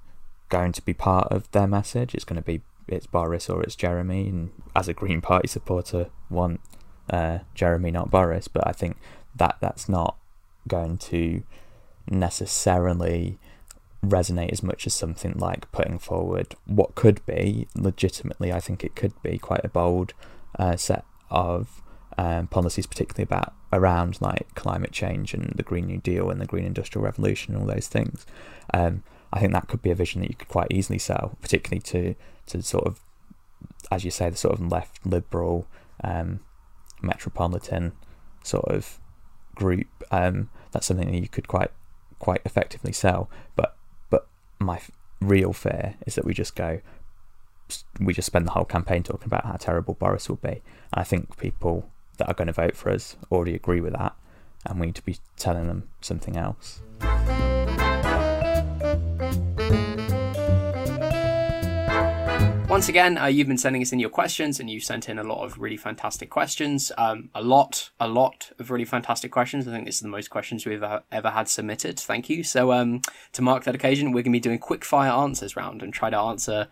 going 0.49 0.73
to 0.73 0.83
be 0.83 0.95
part 0.95 1.29
of 1.29 1.51
their 1.53 1.67
message. 1.67 2.15
It's 2.15 2.25
going 2.25 2.41
to 2.41 2.47
be 2.47 2.63
it's 2.87 3.07
Boris 3.07 3.49
or 3.49 3.63
it's 3.63 3.77
Jeremy. 3.77 4.29
And 4.29 4.51
as 4.75 4.89
a 4.89 4.95
Green 4.95 5.21
Party 5.21 5.49
supporter, 5.49 6.09
want 6.31 6.61
uh, 7.11 7.39
Jeremy, 7.55 7.91
not 7.91 8.11
Boris. 8.11 8.49
But 8.49 8.67
I 8.67 8.73
think 8.73 8.97
that 9.35 9.57
that's 9.61 9.89
not 9.89 10.18
going 10.69 10.99
to 10.99 11.43
necessarily 12.09 13.39
resonate 14.05 14.53
as 14.53 14.63
much 14.63 14.87
as 14.87 14.95
something 14.95 15.35
like 15.37 15.71
putting 15.73 15.99
forward 15.99 16.55
what 16.67 16.95
could 16.95 17.25
be 17.27 17.67
legitimately, 17.75 18.53
I 18.53 18.61
think 18.61 18.85
it 18.85 18.95
could 18.95 19.21
be 19.23 19.39
quite 19.39 19.65
a 19.65 19.69
bold 19.69 20.15
uh, 20.59 20.77
set 20.77 21.05
of 21.31 21.83
um, 22.17 22.47
policies, 22.49 22.87
particularly 22.87 23.25
about 23.25 23.55
around 23.73 24.21
like 24.21 24.55
climate 24.55 24.93
change 24.93 25.35
and 25.35 25.53
the 25.57 25.63
Green 25.63 25.87
New 25.87 25.99
Deal 25.99 26.31
and 26.31 26.41
the 26.41 26.47
Green 26.47 26.65
Industrial 26.65 27.05
Revolution 27.05 27.55
and 27.55 27.63
all 27.63 27.69
those 27.69 27.89
things. 27.89 28.25
Um, 28.73 29.03
I 29.33 29.41
think 29.41 29.53
that 29.53 29.69
could 29.69 29.83
be 29.83 29.91
a 29.91 29.95
vision 29.95 30.23
that 30.23 30.31
you 30.31 30.37
could 30.37 30.49
quite 30.49 30.69
easily 30.71 30.99
sell, 30.99 31.37
particularly 31.41 31.81
to 31.83 32.15
to 32.47 32.63
sort 32.63 32.87
of, 32.87 33.01
as 33.91 34.05
you 34.05 34.11
say, 34.11 34.31
the 34.31 34.37
sort 34.37 34.55
of 34.55 34.73
left 34.73 35.05
liberal, 35.05 35.67
um, 36.03 36.41
metropolitan 37.03 37.93
sort 38.43 38.65
of 38.67 38.99
group, 39.55 39.87
um, 40.11 40.49
that's 40.73 40.87
something 40.87 41.11
that 41.11 41.21
you 41.21 41.29
could 41.29 41.49
quite 41.49 41.71
quite 42.19 42.41
effectively 42.45 42.93
sell. 42.93 43.31
But 43.57 43.77
but 44.11 44.27
my 44.59 44.81
real 45.21 45.53
fear 45.53 45.95
is 46.07 46.15
that 46.15 46.25
we 46.25 46.35
just 46.35 46.55
go, 46.55 46.81
we 48.01 48.15
just 48.15 48.27
spend 48.27 48.47
the 48.47 48.53
whole 48.53 48.65
campaign 48.65 49.03
talking 49.03 49.27
about 49.27 49.45
how 49.45 49.57
terrible 49.57 49.95
Boris 49.95 50.29
will 50.29 50.37
be. 50.37 50.63
And 50.93 51.01
I 51.01 51.05
think 51.05 51.37
people 51.37 51.89
that 52.19 52.29
are 52.29 52.35
going 52.35 52.47
to 52.47 52.53
vote 52.53 52.77
for 52.77 52.91
us 52.91 53.17
already 53.31 53.55
agree 53.55 53.81
with 53.81 53.93
that, 53.95 54.17
and 54.67 54.81
we 54.81 54.87
need 54.87 54.97
to 54.97 55.05
be 55.05 55.19
telling 55.37 55.69
them 55.69 55.89
something 56.01 56.37
else. 56.37 56.81
Once 62.79 62.89
again, 62.89 63.19
uh, 63.19 63.27
you've 63.27 63.49
been 63.49 63.59
sending 63.59 63.83
us 63.83 63.91
in 63.91 63.99
your 63.99 64.09
questions, 64.09 64.61
and 64.61 64.71
you 64.71 64.79
sent 64.79 65.09
in 65.09 65.19
a 65.19 65.25
lot 65.25 65.45
of 65.45 65.59
really 65.59 65.77
fantastic 65.77 66.31
questions. 66.31 66.93
Um, 66.97 67.29
a 67.35 67.43
lot, 67.43 67.91
a 67.99 68.07
lot 68.07 68.53
of 68.61 68.71
really 68.71 68.85
fantastic 68.85 69.33
questions. 69.33 69.67
I 69.67 69.73
think 69.73 69.85
this 69.85 69.97
is 69.97 70.03
the 70.03 70.07
most 70.09 70.31
questions 70.31 70.65
we've 70.65 70.81
ever, 70.81 71.03
ever 71.11 71.31
had 71.31 71.49
submitted. 71.49 71.99
Thank 71.99 72.31
you. 72.31 72.45
So, 72.45 72.71
um, 72.71 73.01
to 73.33 73.43
mark 73.43 73.65
that 73.65 73.75
occasion, 73.75 74.13
we're 74.13 74.23
going 74.23 74.33
to 74.33 74.37
be 74.37 74.39
doing 74.39 74.61
quick 74.61 74.85
fire 74.85 75.11
answers 75.11 75.57
round 75.57 75.83
and 75.83 75.93
try 75.93 76.09
to 76.09 76.17
answer 76.17 76.69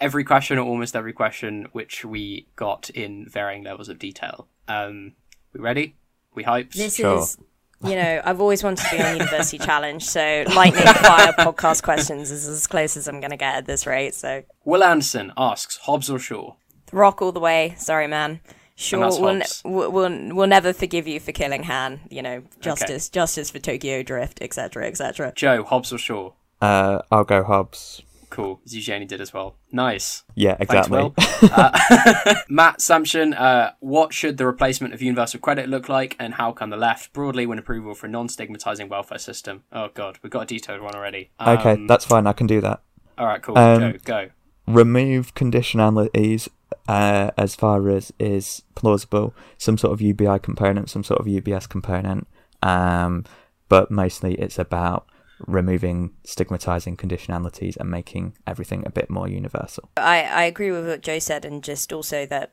every 0.00 0.22
question 0.22 0.56
or 0.56 0.64
almost 0.64 0.94
every 0.94 1.12
question 1.12 1.66
which 1.72 2.04
we 2.04 2.46
got 2.54 2.88
in 2.90 3.26
varying 3.28 3.64
levels 3.64 3.88
of 3.88 3.98
detail. 3.98 4.46
Um, 4.68 5.16
we 5.52 5.58
ready? 5.58 5.96
We 6.32 6.44
hyped? 6.44 6.74
This 6.74 6.94
Sure. 6.94 7.18
is, 7.18 7.36
you 7.84 7.94
know, 7.94 8.20
I've 8.24 8.40
always 8.40 8.62
wanted 8.64 8.84
to 8.84 8.96
be 8.96 9.02
on 9.02 9.16
University 9.18 9.58
Challenge, 9.64 10.04
so 10.04 10.44
lightning 10.54 10.82
fire 10.82 11.32
podcast 11.32 11.82
questions 11.82 12.30
is 12.30 12.46
as 12.48 12.66
close 12.66 12.96
as 12.96 13.06
I'm 13.08 13.20
going 13.20 13.30
to 13.30 13.36
get 13.36 13.54
at 13.54 13.66
this 13.66 13.86
rate. 13.86 14.14
So 14.14 14.42
Will 14.64 14.82
Anderson 14.82 15.32
asks 15.36 15.76
Hobbs 15.78 16.10
or 16.10 16.18
Shaw? 16.18 16.54
rock 16.92 17.20
all 17.20 17.32
the 17.32 17.40
way. 17.40 17.74
Sorry, 17.78 18.06
man. 18.06 18.40
Sure, 18.74 19.00
that's 19.00 19.18
we'll, 19.18 19.34
ne- 19.34 19.44
we'll, 19.64 19.90
we'll 19.90 20.34
we'll 20.36 20.46
never 20.46 20.72
forgive 20.72 21.08
you 21.08 21.18
for 21.18 21.32
killing 21.32 21.64
Han. 21.64 22.00
You 22.10 22.22
know, 22.22 22.42
justice, 22.60 23.08
justice 23.08 23.50
for 23.50 23.58
Tokyo 23.58 24.02
Drift, 24.04 24.38
etc., 24.40 24.86
etc. 24.86 25.32
Joe, 25.34 25.64
Hobbs 25.64 25.92
or 25.92 25.98
Shaw? 25.98 26.30
Uh, 26.60 27.02
I'll 27.10 27.24
go 27.24 27.42
Hobbs. 27.42 28.02
Cool. 28.30 28.60
As 28.64 28.74
Eugenie 28.74 29.06
did 29.06 29.20
as 29.20 29.32
well. 29.32 29.56
Nice. 29.72 30.24
Yeah, 30.34 30.56
Thanks, 30.56 30.72
exactly. 30.88 30.98
Will. 30.98 31.14
Uh, 31.52 32.34
Matt 32.48 32.80
Sampson, 32.80 33.32
uh, 33.34 33.72
what 33.80 34.12
should 34.12 34.36
the 34.36 34.46
replacement 34.46 34.92
of 34.94 35.00
universal 35.02 35.40
credit 35.40 35.68
look 35.68 35.88
like, 35.88 36.16
and 36.18 36.34
how 36.34 36.52
can 36.52 36.70
the 36.70 36.76
left 36.76 37.12
broadly 37.12 37.46
win 37.46 37.58
approval 37.58 37.94
for 37.94 38.06
a 38.06 38.10
non-stigmatizing 38.10 38.88
welfare 38.88 39.18
system? 39.18 39.62
Oh 39.72 39.88
God, 39.94 40.18
we've 40.22 40.30
got 40.32 40.42
a 40.42 40.46
detailed 40.46 40.80
one 40.82 40.94
already. 40.94 41.30
okay, 41.40 41.72
Um, 41.72 41.86
that's 41.86 42.04
fine. 42.04 42.26
I 42.26 42.32
can 42.32 42.46
do 42.46 42.60
that. 42.60 42.82
all 43.16 43.26
right. 43.26 43.40
Cool. 43.42 43.56
um, 43.58 43.80
Joe, 43.80 43.98
go. 44.04 44.28
remove 44.66 45.34
conditionalities 45.34 46.48
uh, 46.88 47.30
as 47.38 47.54
far 47.54 47.88
as 47.88 48.12
is 48.18 48.62
plausible. 48.74 49.34
Some 49.58 49.78
sort 49.78 49.92
of 49.92 50.00
UBI 50.00 50.38
component, 50.40 50.90
some 50.90 51.04
sort 51.04 51.20
of 51.20 51.26
UBS 51.26 51.68
component. 51.68 52.26
Um, 52.62 53.24
but 53.68 53.90
mostly 53.90 54.34
it's 54.34 54.58
about 54.58 55.06
removing 55.46 56.12
stigmatizing 56.24 56.96
conditionalities 56.96 57.76
and 57.76 57.90
making 57.90 58.36
everything 58.46 58.84
a 58.86 58.90
bit 58.90 59.10
more 59.10 59.28
universal. 59.28 59.88
I, 59.96 60.22
I 60.22 60.42
agree 60.44 60.70
with 60.70 60.86
what 60.86 61.02
Joe 61.02 61.18
said, 61.18 61.44
and 61.44 61.62
just 61.62 61.92
also 61.92 62.26
that 62.26 62.52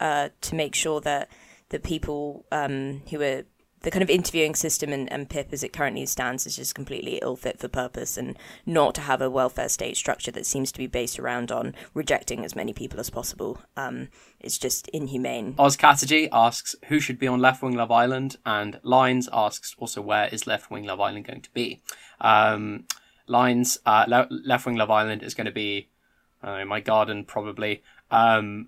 uh, 0.00 0.28
to 0.42 0.54
make 0.54 0.74
sure 0.74 1.00
that 1.00 1.30
the 1.70 1.78
people 1.78 2.44
um, 2.52 3.02
who 3.10 3.20
are 3.22 3.44
the 3.86 3.90
kind 3.92 4.02
of 4.02 4.10
interviewing 4.10 4.56
system 4.56 4.92
and, 4.92 5.10
and 5.12 5.30
PIP 5.30 5.52
as 5.52 5.62
it 5.62 5.72
currently 5.72 6.04
stands 6.06 6.44
is 6.44 6.56
just 6.56 6.74
completely 6.74 7.20
ill 7.22 7.36
fit 7.36 7.60
for 7.60 7.68
purpose, 7.68 8.16
and 8.16 8.36
not 8.66 8.96
to 8.96 9.00
have 9.02 9.22
a 9.22 9.30
welfare 9.30 9.68
state 9.68 9.96
structure 9.96 10.32
that 10.32 10.44
seems 10.44 10.72
to 10.72 10.78
be 10.78 10.88
based 10.88 11.20
around 11.20 11.52
on 11.52 11.72
rejecting 11.94 12.44
as 12.44 12.56
many 12.56 12.72
people 12.72 12.98
as 12.98 13.10
possible. 13.10 13.60
Um, 13.76 14.08
it's 14.40 14.58
just 14.58 14.88
inhumane. 14.88 15.54
Oz 15.56 15.76
Catagy 15.76 16.28
asks 16.32 16.74
who 16.86 16.98
should 16.98 17.20
be 17.20 17.28
on 17.28 17.38
Left 17.38 17.62
Wing 17.62 17.76
Love 17.76 17.92
Island, 17.92 18.38
and 18.44 18.80
Lines 18.82 19.28
asks 19.32 19.76
also 19.78 20.02
where 20.02 20.26
is 20.32 20.48
Left 20.48 20.68
Wing 20.68 20.82
Love 20.82 21.00
Island 21.00 21.24
going 21.24 21.42
to 21.42 21.50
be. 21.52 21.80
Um, 22.20 22.86
Lines, 23.28 23.78
uh, 23.86 24.04
Le- 24.08 24.26
Left 24.30 24.66
Wing 24.66 24.74
Love 24.74 24.90
Island 24.90 25.22
is 25.22 25.34
going 25.34 25.44
to 25.44 25.52
be 25.52 25.90
I 26.42 26.58
don't 26.58 26.66
my 26.66 26.80
garden 26.80 27.24
probably. 27.24 27.84
Um, 28.10 28.66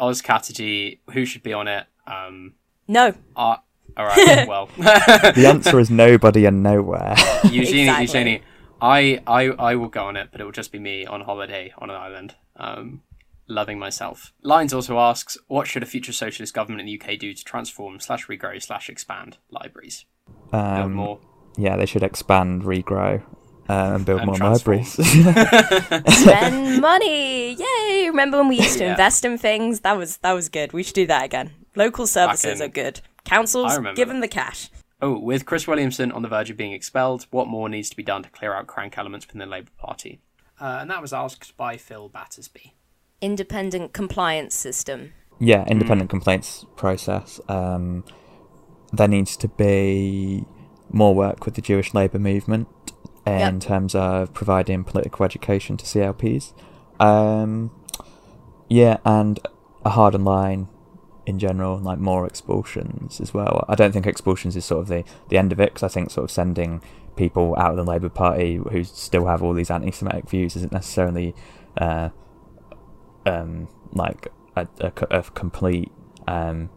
Oz 0.00 0.22
Catagy, 0.22 1.00
who 1.12 1.26
should 1.26 1.42
be 1.42 1.52
on 1.52 1.68
it? 1.68 1.84
Um, 2.06 2.54
No, 2.88 3.12
uh, 3.36 3.56
all 3.96 4.06
right, 4.06 4.46
well, 4.48 4.68
The 4.76 5.44
answer 5.52 5.78
is 5.80 5.90
nobody 5.90 6.44
and 6.46 6.62
nowhere. 6.62 7.14
Eugenie, 7.44 7.82
Exactly. 7.82 8.02
Eugenie, 8.04 8.42
I, 8.80 9.22
I, 9.26 9.42
I 9.50 9.74
will 9.76 9.88
go 9.88 10.04
on 10.04 10.16
it, 10.16 10.28
but 10.32 10.40
it 10.40 10.44
will 10.44 10.52
just 10.52 10.72
be 10.72 10.78
me 10.78 11.06
on 11.06 11.22
holiday 11.22 11.72
on 11.78 11.90
an 11.90 11.96
island, 11.96 12.34
um, 12.56 13.02
loving 13.48 13.78
myself. 13.78 14.32
Lines 14.42 14.74
also 14.74 14.98
asks, 14.98 15.38
what 15.48 15.66
should 15.66 15.82
a 15.82 15.86
future 15.86 16.12
socialist 16.12 16.52
government 16.54 16.80
in 16.80 16.86
the 16.86 17.00
UK 17.00 17.18
do 17.18 17.32
to 17.32 17.44
transform 17.44 18.00
slash 18.00 18.26
regrow 18.26 18.60
slash 18.62 18.88
expand 18.90 19.38
libraries? 19.50 20.04
Build 20.50 20.64
Um, 20.64 20.92
more. 20.94 21.20
yeah, 21.56 21.76
they 21.76 21.86
should 21.86 22.02
expand, 22.02 22.62
regrow, 22.62 23.22
uh, 23.68 23.92
and 23.94 24.04
build 24.04 24.20
And 24.20 24.26
more 24.26 24.36
transform. 24.36 24.78
libraries. 24.78 26.14
spend 26.18 26.80
money! 26.80 27.54
Yay! 27.54 28.08
Remember 28.08 28.38
when 28.38 28.48
we 28.48 28.56
used 28.56 28.78
to 28.78 28.84
Yeah. 28.84 28.90
invest 28.92 29.24
in 29.24 29.38
things? 29.38 29.80
That 29.80 29.96
was 29.96 30.18
that 30.18 30.32
was 30.32 30.48
good. 30.48 30.72
We 30.72 30.82
should 30.82 30.94
do 30.94 31.06
that 31.06 31.24
again. 31.24 31.52
Local 31.76 32.06
services 32.06 32.60
in- 32.60 32.66
are 32.66 32.70
good. 32.72 33.00
Councils, 33.24 33.72
I 33.72 33.76
remember 33.76 33.96
give 33.96 34.08
that. 34.08 34.14
them 34.14 34.20
the 34.20 34.28
cash. 34.28 34.70
Oh, 35.02 35.18
with 35.18 35.44
Chris 35.46 35.66
Williamson 35.66 36.12
on 36.12 36.22
the 36.22 36.28
verge 36.28 36.50
of 36.50 36.56
being 36.56 36.72
expelled, 36.72 37.26
what 37.30 37.46
more 37.48 37.68
needs 37.68 37.90
to 37.90 37.96
be 37.96 38.02
done 38.02 38.22
to 38.22 38.30
clear 38.30 38.54
out 38.54 38.66
crank 38.66 38.96
elements 38.96 39.26
within 39.26 39.38
the 39.40 39.46
Labour 39.46 39.70
Party? 39.76 40.20
Uh, 40.60 40.78
and 40.80 40.90
that 40.90 41.02
was 41.02 41.12
asked 41.12 41.56
by 41.56 41.76
Phil 41.76 42.08
Battersby. 42.08 42.74
Independent 43.20 43.92
compliance 43.92 44.54
system. 44.54 45.12
yeah, 45.40 45.64
independent 45.66 46.08
complaints 46.10 46.64
process. 46.76 47.40
Um, 47.48 48.04
there 48.92 49.08
needs 49.08 49.36
to 49.38 49.48
be 49.48 50.44
more 50.90 51.14
work 51.14 51.44
with 51.44 51.54
the 51.54 51.62
Jewish 51.62 51.92
labour 51.92 52.18
movement 52.20 52.68
in 53.26 53.38
Yep. 53.40 53.60
terms 53.60 53.94
of 53.96 54.32
providing 54.32 54.84
political 54.84 55.24
education 55.24 55.76
to 55.78 55.84
CLPs. 55.86 56.52
Um, 57.00 57.72
yeah, 58.68 58.98
and 59.04 59.40
a 59.84 59.90
harder 59.90 60.18
line 60.18 60.68
in 61.26 61.38
general, 61.38 61.78
like 61.78 61.98
more 61.98 62.26
expulsions 62.26 63.20
as 63.20 63.32
well. 63.32 63.64
I 63.68 63.74
don't 63.74 63.92
think 63.92 64.06
expulsions 64.06 64.56
is 64.56 64.64
sort 64.64 64.82
of 64.82 64.88
the, 64.88 65.04
the 65.28 65.38
end 65.38 65.52
of 65.52 65.60
it 65.60 65.72
because 65.72 65.82
I 65.82 65.88
think 65.88 66.10
sort 66.10 66.24
of 66.24 66.30
sending 66.30 66.82
people 67.16 67.54
out 67.56 67.70
of 67.70 67.76
the 67.76 67.84
Labour 67.84 68.08
Party 68.08 68.56
who 68.56 68.84
still 68.84 69.26
have 69.26 69.42
all 69.42 69.54
these 69.54 69.70
anti-Semitic 69.70 70.28
views 70.28 70.56
isn't 70.56 70.72
necessarily 70.72 71.34
uh, 71.78 72.10
um, 73.26 73.68
like 73.92 74.28
a, 74.56 74.66
a 74.80 74.92
a 75.10 75.22
complete 75.22 75.90
um, 76.26 76.70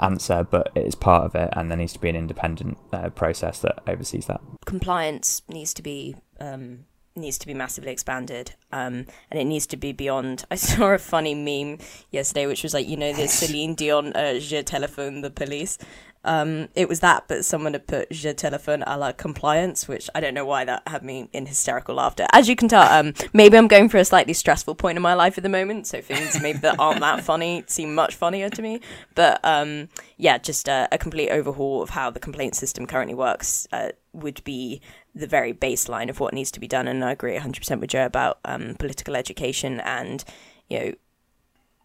answer, 0.00 0.46
but 0.48 0.70
it 0.74 0.86
is 0.86 0.94
part 0.94 1.24
of 1.24 1.34
it, 1.34 1.50
and 1.52 1.70
there 1.70 1.78
needs 1.78 1.92
to 1.92 2.00
be 2.00 2.08
an 2.08 2.16
independent 2.16 2.78
uh, 2.92 3.10
process 3.10 3.60
that 3.60 3.82
oversees 3.86 4.26
that. 4.26 4.40
Compliance 4.66 5.42
needs 5.48 5.74
to 5.74 5.82
be 5.82 6.16
um, 6.40 6.84
needs 7.14 7.38
to 7.38 7.46
be 7.46 7.54
massively 7.54 7.92
expanded, 7.92 8.54
um, 8.72 9.06
and 9.30 9.40
it 9.40 9.44
needs 9.44 9.66
to 9.68 9.76
be 9.76 9.92
beyond. 9.92 10.44
I 10.50 10.56
saw 10.56 10.92
a 10.92 10.98
funny 10.98 11.34
meme 11.34 11.78
yesterday, 12.10 12.46
which 12.46 12.62
was 12.62 12.74
like, 12.74 12.88
you 12.88 12.96
know, 12.96 13.12
the 13.12 13.28
Celine 13.28 13.74
Dion 13.74 14.12
uh, 14.14 14.38
"Je 14.38 14.62
téléphone 14.62 15.22
the 15.22 15.30
police." 15.30 15.78
Um, 16.24 16.68
it 16.74 16.88
was 16.88 17.00
that, 17.00 17.24
but 17.28 17.44
someone 17.44 17.72
had 17.72 17.86
put 17.86 18.10
"Je 18.10 18.32
téléphone 18.32 18.84
à 18.84 18.98
la 18.98 19.12
compliance," 19.12 19.88
which 19.88 20.08
I 20.14 20.20
don't 20.20 20.34
know 20.34 20.44
why 20.44 20.64
that 20.64 20.82
had 20.86 21.02
me 21.02 21.28
in 21.32 21.46
hysterical 21.46 21.96
laughter. 21.96 22.26
As 22.32 22.48
you 22.48 22.56
can 22.56 22.68
tell, 22.68 22.82
um, 22.82 23.14
maybe 23.32 23.56
I'm 23.56 23.68
going 23.68 23.88
for 23.88 23.98
a 23.98 24.04
slightly 24.04 24.32
stressful 24.32 24.76
point 24.76 24.96
in 24.96 25.02
my 25.02 25.14
life 25.14 25.36
at 25.36 25.42
the 25.42 25.48
moment, 25.48 25.86
so 25.86 26.00
things 26.00 26.40
maybe 26.40 26.58
that 26.58 26.78
aren't 26.78 27.00
that 27.00 27.22
funny 27.24 27.64
seem 27.66 27.94
much 27.94 28.14
funnier 28.14 28.48
to 28.50 28.62
me. 28.62 28.80
But 29.14 29.40
um, 29.44 29.88
yeah, 30.16 30.38
just 30.38 30.68
a, 30.68 30.88
a 30.92 30.98
complete 30.98 31.30
overhaul 31.30 31.82
of 31.82 31.90
how 31.90 32.10
the 32.10 32.20
complaint 32.20 32.54
system 32.54 32.86
currently 32.86 33.14
works 33.14 33.66
uh, 33.72 33.90
would 34.12 34.42
be 34.44 34.80
the 35.14 35.26
very 35.26 35.52
baseline 35.52 36.08
of 36.08 36.20
what 36.20 36.32
needs 36.32 36.50
to 36.52 36.60
be 36.60 36.68
done. 36.68 36.88
And 36.88 37.04
I 37.04 37.12
agree 37.12 37.36
100% 37.36 37.80
with 37.80 37.90
Joe 37.90 38.06
about 38.06 38.38
um, 38.44 38.76
political 38.78 39.16
education 39.16 39.80
and 39.80 40.24
you 40.68 40.78
know 40.78 40.92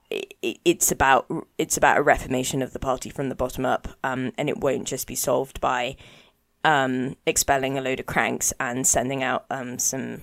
it's 0.10 0.92
about 0.92 1.30
it's 1.58 1.78
about 1.78 1.98
a 1.98 2.02
reformation 2.02 2.62
of 2.62 2.74
the 2.74 2.80
party 2.80 3.10
from 3.10 3.30
the 3.30 3.36
bottom 3.36 3.66
up, 3.66 3.88
um, 4.04 4.32
and 4.38 4.50
it 4.50 4.60
won't 4.60 4.88
just 4.88 5.08
be 5.08 5.16
solved 5.16 5.60
by 5.60 5.96
um, 6.64 7.16
expelling 7.26 7.78
a 7.78 7.82
load 7.82 8.00
of 8.00 8.06
cranks 8.06 8.54
and 8.60 8.88
sending 8.88 9.24
out 9.24 9.46
um, 9.50 9.80
some 9.80 10.22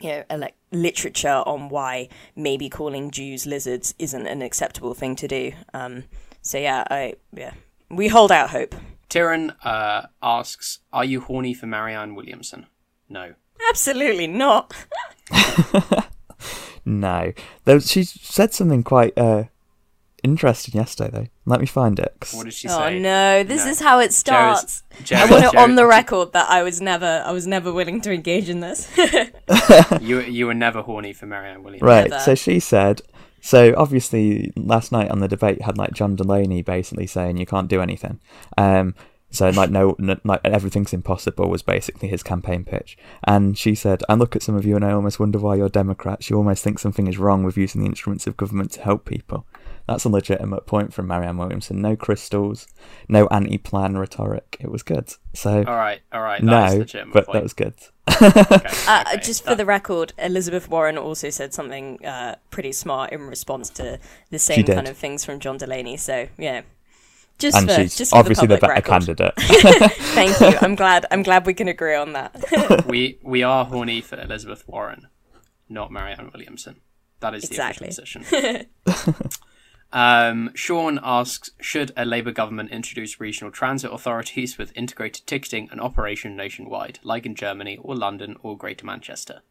you 0.00 0.10
know 0.10 0.24
elec 0.30 0.52
literature 0.70 1.42
on 1.46 1.68
why 1.68 2.08
maybe 2.36 2.68
calling 2.68 3.10
Jews 3.10 3.46
lizards 3.46 3.94
isn't 3.98 4.26
an 4.26 4.42
acceptable 4.42 4.94
thing 4.94 5.16
to 5.16 5.28
do. 5.28 5.52
Um, 5.74 6.04
so 6.40 6.58
yeah, 6.58 6.84
I 6.90 7.14
yeah 7.32 7.54
we 7.90 8.08
hold 8.08 8.32
out 8.32 8.50
hope. 8.50 8.74
Tyron 9.10 9.54
uh, 9.62 10.06
asks, 10.22 10.78
"Are 10.92 11.04
you 11.04 11.20
horny 11.20 11.54
for 11.54 11.66
Marianne 11.66 12.14
Williamson?" 12.14 12.66
No. 13.08 13.34
Absolutely 13.68 14.26
not. 14.26 14.74
No, 16.84 17.32
there, 17.64 17.80
she 17.80 18.04
said 18.04 18.52
something 18.52 18.82
quite 18.82 19.16
uh, 19.16 19.44
interesting 20.22 20.74
yesterday, 20.78 21.10
though. 21.12 21.26
Let 21.46 21.60
me 21.60 21.66
find 21.66 21.98
it. 21.98 22.14
'cause- 22.20 22.34
What 22.34 22.44
did 22.44 22.54
she 22.54 22.68
Oh 22.68 22.78
say? 22.78 22.98
no, 22.98 23.42
this 23.44 23.64
No. 23.64 23.70
is 23.70 23.80
how 23.80 23.98
it 24.00 24.06
Joe's- 24.06 24.16
starts. 24.16 24.82
Joe- 25.04 25.16
I 25.16 25.30
want 25.30 25.44
it 25.44 25.52
Joe- 25.52 25.58
on 25.60 25.74
the 25.76 25.86
record 25.86 26.32
that 26.32 26.48
I 26.50 26.62
was 26.62 26.80
never 26.80 27.22
I 27.26 27.32
was 27.32 27.46
never 27.46 27.72
willing 27.72 28.00
to 28.02 28.12
engage 28.12 28.48
in 28.48 28.60
this. 28.60 28.88
You 30.00 30.20
you 30.20 30.46
were 30.46 30.54
never 30.54 30.82
horny 30.82 31.12
for 31.12 31.26
Marianne 31.26 31.62
Williamson. 31.62 31.86
Right. 31.86 32.10
Never. 32.10 32.22
So 32.22 32.34
she 32.34 32.60
said. 32.60 33.02
So 33.44 33.74
obviously, 33.76 34.52
last 34.56 34.92
night 34.92 35.10
on 35.10 35.18
the 35.18 35.26
debate 35.26 35.62
had 35.62 35.76
like 35.76 35.92
John 35.92 36.14
Delaney 36.14 36.62
basically 36.62 37.08
saying 37.08 37.38
you 37.38 37.46
can't 37.46 37.66
do 37.68 37.80
anything. 37.80 38.20
Um, 38.56 38.94
So 39.32 39.48
like 39.50 39.70
no, 39.70 39.96
no, 39.98 40.16
like 40.24 40.40
everything's 40.44 40.92
impossible 40.92 41.48
was 41.48 41.62
basically 41.62 42.08
his 42.08 42.22
campaign 42.22 42.64
pitch. 42.64 42.96
And 43.24 43.56
she 43.56 43.74
said, 43.74 44.02
"I 44.08 44.14
look 44.14 44.36
at 44.36 44.42
some 44.42 44.54
of 44.54 44.64
you 44.64 44.76
and 44.76 44.84
I 44.84 44.92
almost 44.92 45.18
wonder 45.18 45.38
why 45.38 45.56
you're 45.56 45.68
Democrats. 45.68 46.28
You 46.30 46.36
almost 46.36 46.62
think 46.62 46.78
something 46.78 47.06
is 47.06 47.18
wrong 47.18 47.42
with 47.42 47.56
using 47.56 47.80
the 47.80 47.88
instruments 47.88 48.26
of 48.26 48.36
government 48.36 48.72
to 48.72 48.82
help 48.82 49.04
people." 49.06 49.46
That's 49.86 50.04
a 50.04 50.08
legitimate 50.08 50.66
point 50.66 50.94
from 50.94 51.08
Marianne 51.08 51.36
Williamson. 51.36 51.82
No 51.82 51.96
crystals, 51.96 52.68
no 53.08 53.26
anti-plan 53.28 53.96
rhetoric. 53.96 54.56
It 54.60 54.70
was 54.70 54.82
good. 54.82 55.12
So 55.34 55.64
all 55.66 55.76
right, 55.76 56.00
all 56.12 56.22
right, 56.22 56.40
that 56.40 56.94
no, 56.94 57.04
but 57.12 57.26
point. 57.26 57.32
that 57.32 57.42
was 57.42 57.52
good. 57.52 57.74
okay, 58.08 58.26
uh, 58.86 59.04
okay, 59.08 59.20
just 59.20 59.44
for 59.44 59.54
the 59.54 59.64
record, 59.64 60.12
Elizabeth 60.18 60.68
Warren 60.68 60.98
also 60.98 61.30
said 61.30 61.52
something 61.52 62.04
uh, 62.04 62.36
pretty 62.50 62.72
smart 62.72 63.12
in 63.12 63.22
response 63.22 63.70
to 63.70 63.98
the 64.30 64.38
same 64.38 64.64
kind 64.64 64.88
of 64.88 64.96
things 64.96 65.24
from 65.24 65.40
John 65.40 65.56
Delaney. 65.56 65.96
So 65.96 66.28
yeah. 66.38 66.62
Just 67.38 67.56
and 67.56 67.68
for, 67.68 67.74
she's 67.74 67.96
just 67.96 68.14
obviously 68.14 68.46
the, 68.46 68.54
the 68.54 68.60
better 68.60 68.74
record. 68.74 68.90
candidate. 68.90 69.34
Thank 69.38 70.40
you. 70.40 70.58
I'm 70.60 70.74
glad. 70.74 71.06
I'm 71.10 71.22
glad 71.22 71.46
we 71.46 71.54
can 71.54 71.68
agree 71.68 71.94
on 71.94 72.12
that. 72.12 72.84
we 72.86 73.18
we 73.22 73.42
are 73.42 73.64
horny 73.64 74.00
for 74.00 74.20
Elizabeth 74.20 74.66
Warren, 74.68 75.08
not 75.68 75.90
Marianne 75.90 76.30
Williamson. 76.32 76.76
That 77.20 77.34
is 77.34 77.42
the 77.44 77.48
exactly. 77.48 77.88
official 77.88 78.22
position. 78.22 78.66
Um, 79.92 80.50
Sean 80.54 80.98
asks 81.02 81.50
Should 81.60 81.92
a 81.96 82.04
Labour 82.04 82.32
government 82.32 82.70
introduce 82.70 83.20
regional 83.20 83.52
transit 83.52 83.92
authorities 83.92 84.56
with 84.56 84.72
integrated 84.74 85.26
ticketing 85.26 85.68
and 85.70 85.80
operation 85.80 86.34
nationwide, 86.34 86.98
like 87.02 87.26
in 87.26 87.34
Germany 87.34 87.78
or 87.82 87.94
London 87.94 88.36
or 88.42 88.56
Greater 88.56 88.86
Manchester? 88.86 89.42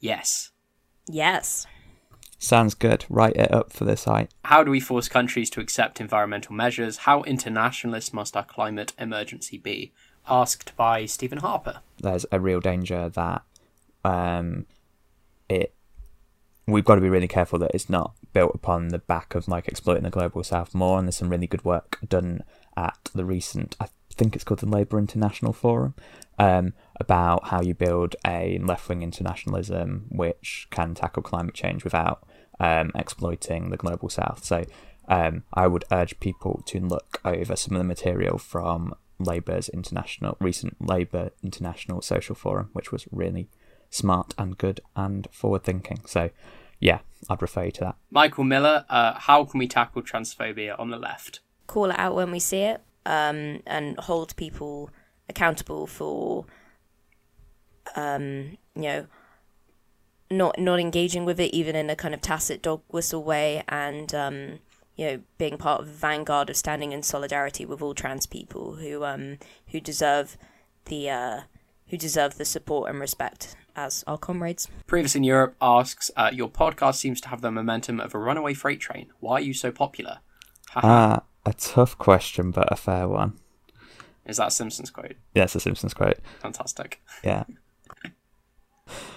Yes. 0.00 0.50
Yes. 1.08 1.66
Sounds 2.38 2.74
good. 2.74 3.06
Write 3.08 3.36
it 3.36 3.52
up 3.52 3.72
for 3.72 3.84
the 3.84 3.96
site. 3.96 4.30
How 4.44 4.62
do 4.62 4.70
we 4.70 4.80
force 4.80 5.08
countries 5.08 5.50
to 5.50 5.60
accept 5.60 6.00
environmental 6.00 6.54
measures? 6.54 6.98
How 6.98 7.22
internationalist 7.22 8.12
must 8.12 8.36
our 8.36 8.44
climate 8.44 8.92
emergency 8.98 9.58
be? 9.58 9.92
Asked 10.28 10.76
by 10.76 11.06
Stephen 11.06 11.38
Harper. 11.38 11.80
There's 11.98 12.26
a 12.30 12.40
real 12.40 12.60
danger 12.60 13.08
that 13.08 13.42
um, 14.04 14.66
it 15.48 15.72
we've 16.66 16.84
got 16.84 16.96
to 16.96 17.00
be 17.00 17.08
really 17.08 17.28
careful 17.28 17.58
that 17.60 17.70
it's 17.72 17.88
not 17.88 18.12
built 18.32 18.52
upon 18.54 18.88
the 18.88 18.98
back 18.98 19.34
of 19.34 19.46
like 19.48 19.68
exploiting 19.68 20.02
the 20.02 20.10
global 20.10 20.42
south 20.42 20.74
more. 20.74 20.98
And 20.98 21.06
there's 21.06 21.16
some 21.16 21.28
really 21.28 21.46
good 21.46 21.64
work 21.64 21.98
done 22.06 22.42
at 22.76 23.10
the 23.14 23.24
recent, 23.24 23.76
I 23.80 23.86
think 24.16 24.34
it's 24.34 24.44
called 24.44 24.60
the 24.60 24.66
Labour 24.66 24.98
International 24.98 25.52
Forum, 25.52 25.94
um, 26.38 26.72
about 26.98 27.48
how 27.48 27.60
you 27.60 27.74
build 27.74 28.16
a 28.26 28.58
left 28.58 28.88
wing 28.88 29.02
internationalism 29.02 30.06
which 30.10 30.66
can 30.70 30.94
tackle 30.94 31.22
climate 31.22 31.54
change 31.54 31.84
without 31.84 32.26
um, 32.60 32.90
exploiting 32.94 33.70
the 33.70 33.76
global 33.76 34.08
south. 34.08 34.44
So 34.44 34.64
um, 35.08 35.44
I 35.52 35.66
would 35.66 35.84
urge 35.90 36.18
people 36.20 36.62
to 36.66 36.80
look 36.80 37.20
over 37.24 37.56
some 37.56 37.74
of 37.76 37.78
the 37.78 37.84
material 37.84 38.38
from 38.38 38.94
Labour's 39.18 39.68
international 39.68 40.36
recent 40.40 40.76
Labour 40.80 41.30
International 41.42 42.02
Social 42.02 42.34
Forum, 42.34 42.70
which 42.72 42.92
was 42.92 43.06
really 43.10 43.48
smart 43.88 44.34
and 44.36 44.58
good 44.58 44.80
and 44.94 45.28
forward 45.30 45.64
thinking. 45.64 46.00
So, 46.06 46.30
yeah, 46.80 46.98
I'd 47.30 47.40
refer 47.40 47.64
you 47.64 47.72
to 47.72 47.80
that. 47.80 47.96
Michael 48.10 48.44
Miller, 48.44 48.84
uh, 48.90 49.14
how 49.14 49.44
can 49.44 49.58
we 49.58 49.68
tackle 49.68 50.02
transphobia 50.02 50.78
on 50.78 50.90
the 50.90 50.98
left? 50.98 51.40
Call 51.66 51.90
it 51.90 51.98
out 51.98 52.14
when 52.14 52.30
we 52.30 52.38
see 52.38 52.60
it 52.60 52.82
um, 53.06 53.62
and 53.66 53.98
hold 53.98 54.36
people 54.36 54.90
accountable 55.28 55.86
for, 55.86 56.44
um, 57.94 58.58
you 58.74 58.82
know, 58.82 59.06
not 60.30 60.58
not 60.58 60.80
engaging 60.80 61.24
with 61.24 61.38
it 61.38 61.54
even 61.54 61.76
in 61.76 61.88
a 61.88 61.94
kind 61.94 62.12
of 62.12 62.20
tacit 62.20 62.60
dog 62.60 62.82
whistle 62.88 63.22
way 63.22 63.62
and 63.68 64.12
um, 64.12 64.58
you 64.96 65.06
know 65.06 65.20
being 65.38 65.56
part 65.56 65.80
of 65.80 65.86
the 65.86 65.92
vanguard 65.92 66.50
of 66.50 66.56
standing 66.56 66.90
in 66.90 67.00
solidarity 67.00 67.64
with 67.64 67.80
all 67.80 67.94
trans 67.94 68.26
people 68.26 68.74
who 68.74 69.04
um 69.04 69.38
who 69.68 69.78
deserve 69.78 70.36
the 70.86 71.08
uh, 71.08 71.40
who 71.88 71.96
deserve 71.96 72.36
the 72.38 72.44
support 72.44 72.90
and 72.90 72.98
respect 72.98 73.54
as 73.76 74.02
our 74.06 74.18
comrades. 74.18 74.68
Previous 74.86 75.14
in 75.14 75.22
Europe 75.22 75.54
asks, 75.60 76.10
uh, 76.16 76.30
Your 76.32 76.48
podcast 76.48 76.96
seems 76.96 77.20
to 77.20 77.28
have 77.28 77.42
the 77.42 77.50
momentum 77.50 78.00
of 78.00 78.14
a 78.14 78.18
runaway 78.18 78.54
freight 78.54 78.80
train. 78.80 79.10
Why 79.20 79.34
are 79.34 79.40
you 79.40 79.54
so 79.54 79.70
popular? 79.70 80.18
Ah, 80.74 81.16
uh, 81.16 81.20
a 81.46 81.52
tough 81.54 81.96
question, 81.96 82.50
but 82.50 82.70
a 82.70 82.76
fair 82.76 83.08
one. 83.08 83.38
Is 84.26 84.38
that 84.38 84.48
a 84.48 84.50
Simpsons 84.50 84.90
quote? 84.90 85.14
Yeah, 85.34 85.44
it's 85.44 85.54
a 85.54 85.60
Simpsons 85.60 85.94
quote. 85.94 86.18
Fantastic. 86.40 87.00
Yeah. 87.22 87.44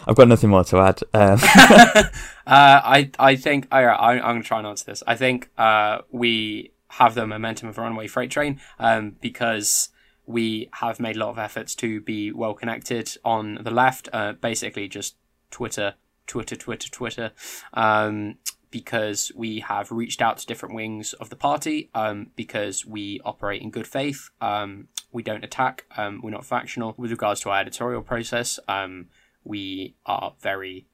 I've 0.07 0.15
got 0.15 0.27
nothing 0.27 0.49
more 0.49 0.63
to 0.65 0.77
add. 0.77 1.01
Um. 1.13 1.39
uh, 1.43 2.11
I 2.47 3.11
I 3.19 3.35
think 3.35 3.67
I, 3.71 3.83
I, 3.83 4.15
am 4.15 4.21
going 4.21 4.41
to 4.41 4.47
try 4.47 4.59
and 4.59 4.67
answer 4.67 4.85
this. 4.85 5.03
I 5.05 5.15
think 5.15 5.49
uh, 5.57 5.99
we 6.11 6.71
have 6.89 7.15
the 7.15 7.27
momentum 7.27 7.69
of 7.69 7.77
a 7.77 7.81
runaway 7.81 8.07
freight 8.07 8.31
train 8.31 8.59
um, 8.79 9.15
because 9.21 9.89
we 10.25 10.69
have 10.73 10.99
made 10.99 11.15
a 11.15 11.19
lot 11.19 11.29
of 11.29 11.37
efforts 11.37 11.75
to 11.75 12.01
be 12.01 12.31
well 12.31 12.53
connected 12.53 13.15
on 13.23 13.59
the 13.63 13.71
left. 13.71 14.09
Uh, 14.11 14.33
basically, 14.33 14.87
just 14.87 15.15
Twitter, 15.51 15.95
Twitter, 16.25 16.55
Twitter, 16.55 16.89
Twitter, 16.89 17.31
um, 17.73 18.37
because 18.71 19.31
we 19.35 19.59
have 19.61 19.91
reached 19.91 20.21
out 20.21 20.37
to 20.37 20.45
different 20.45 20.75
wings 20.75 21.13
of 21.13 21.29
the 21.29 21.35
party. 21.35 21.89
Um, 21.93 22.31
because 22.35 22.85
we 22.85 23.19
operate 23.25 23.61
in 23.61 23.71
good 23.71 23.87
faith. 23.87 24.29
Um, 24.41 24.87
we 25.11 25.23
don't 25.23 25.43
attack. 25.43 25.85
Um, 25.97 26.21
we're 26.23 26.29
not 26.29 26.45
factional. 26.45 26.93
With 26.97 27.11
regards 27.11 27.41
to 27.41 27.49
our 27.49 27.59
editorial 27.59 28.01
process, 28.01 28.59
um, 28.67 29.07
we 29.43 29.95
are 30.05 30.33
very 30.39 30.85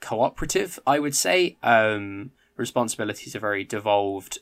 cooperative. 0.00 0.78
I 0.86 0.98
would 0.98 1.14
say 1.14 1.56
um, 1.62 2.32
responsibilities 2.56 3.36
are 3.36 3.40
very 3.40 3.64
devolved 3.64 4.38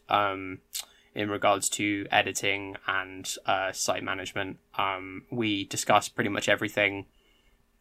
in 1.18 1.30
regards 1.30 1.68
to 1.68 2.06
editing 2.12 2.76
and 2.86 3.34
uh, 3.44 3.72
site 3.72 4.04
management. 4.04 4.58
Um, 4.76 5.24
we 5.30 5.64
discuss 5.64 6.08
pretty 6.08 6.30
much 6.30 6.48
everything 6.48 7.06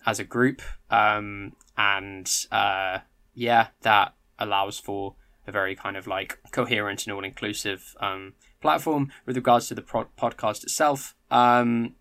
as 0.07 0.19
a 0.19 0.23
group, 0.23 0.61
um, 0.89 1.53
and 1.77 2.27
uh, 2.51 2.99
yeah, 3.35 3.67
that 3.81 4.15
allows 4.39 4.79
for 4.79 5.15
a 5.47 5.51
very 5.51 5.75
kind 5.75 5.95
of 5.95 6.07
like 6.07 6.39
coherent 6.51 7.05
and 7.05 7.13
all 7.13 7.23
inclusive 7.23 7.95
um, 7.99 8.33
platform. 8.61 9.11
With 9.25 9.35
regards 9.35 9.67
to 9.69 9.75
the 9.75 9.81
pro- 9.81 10.09
podcast 10.17 10.63
itself, 10.63 11.15
um, 11.31 11.95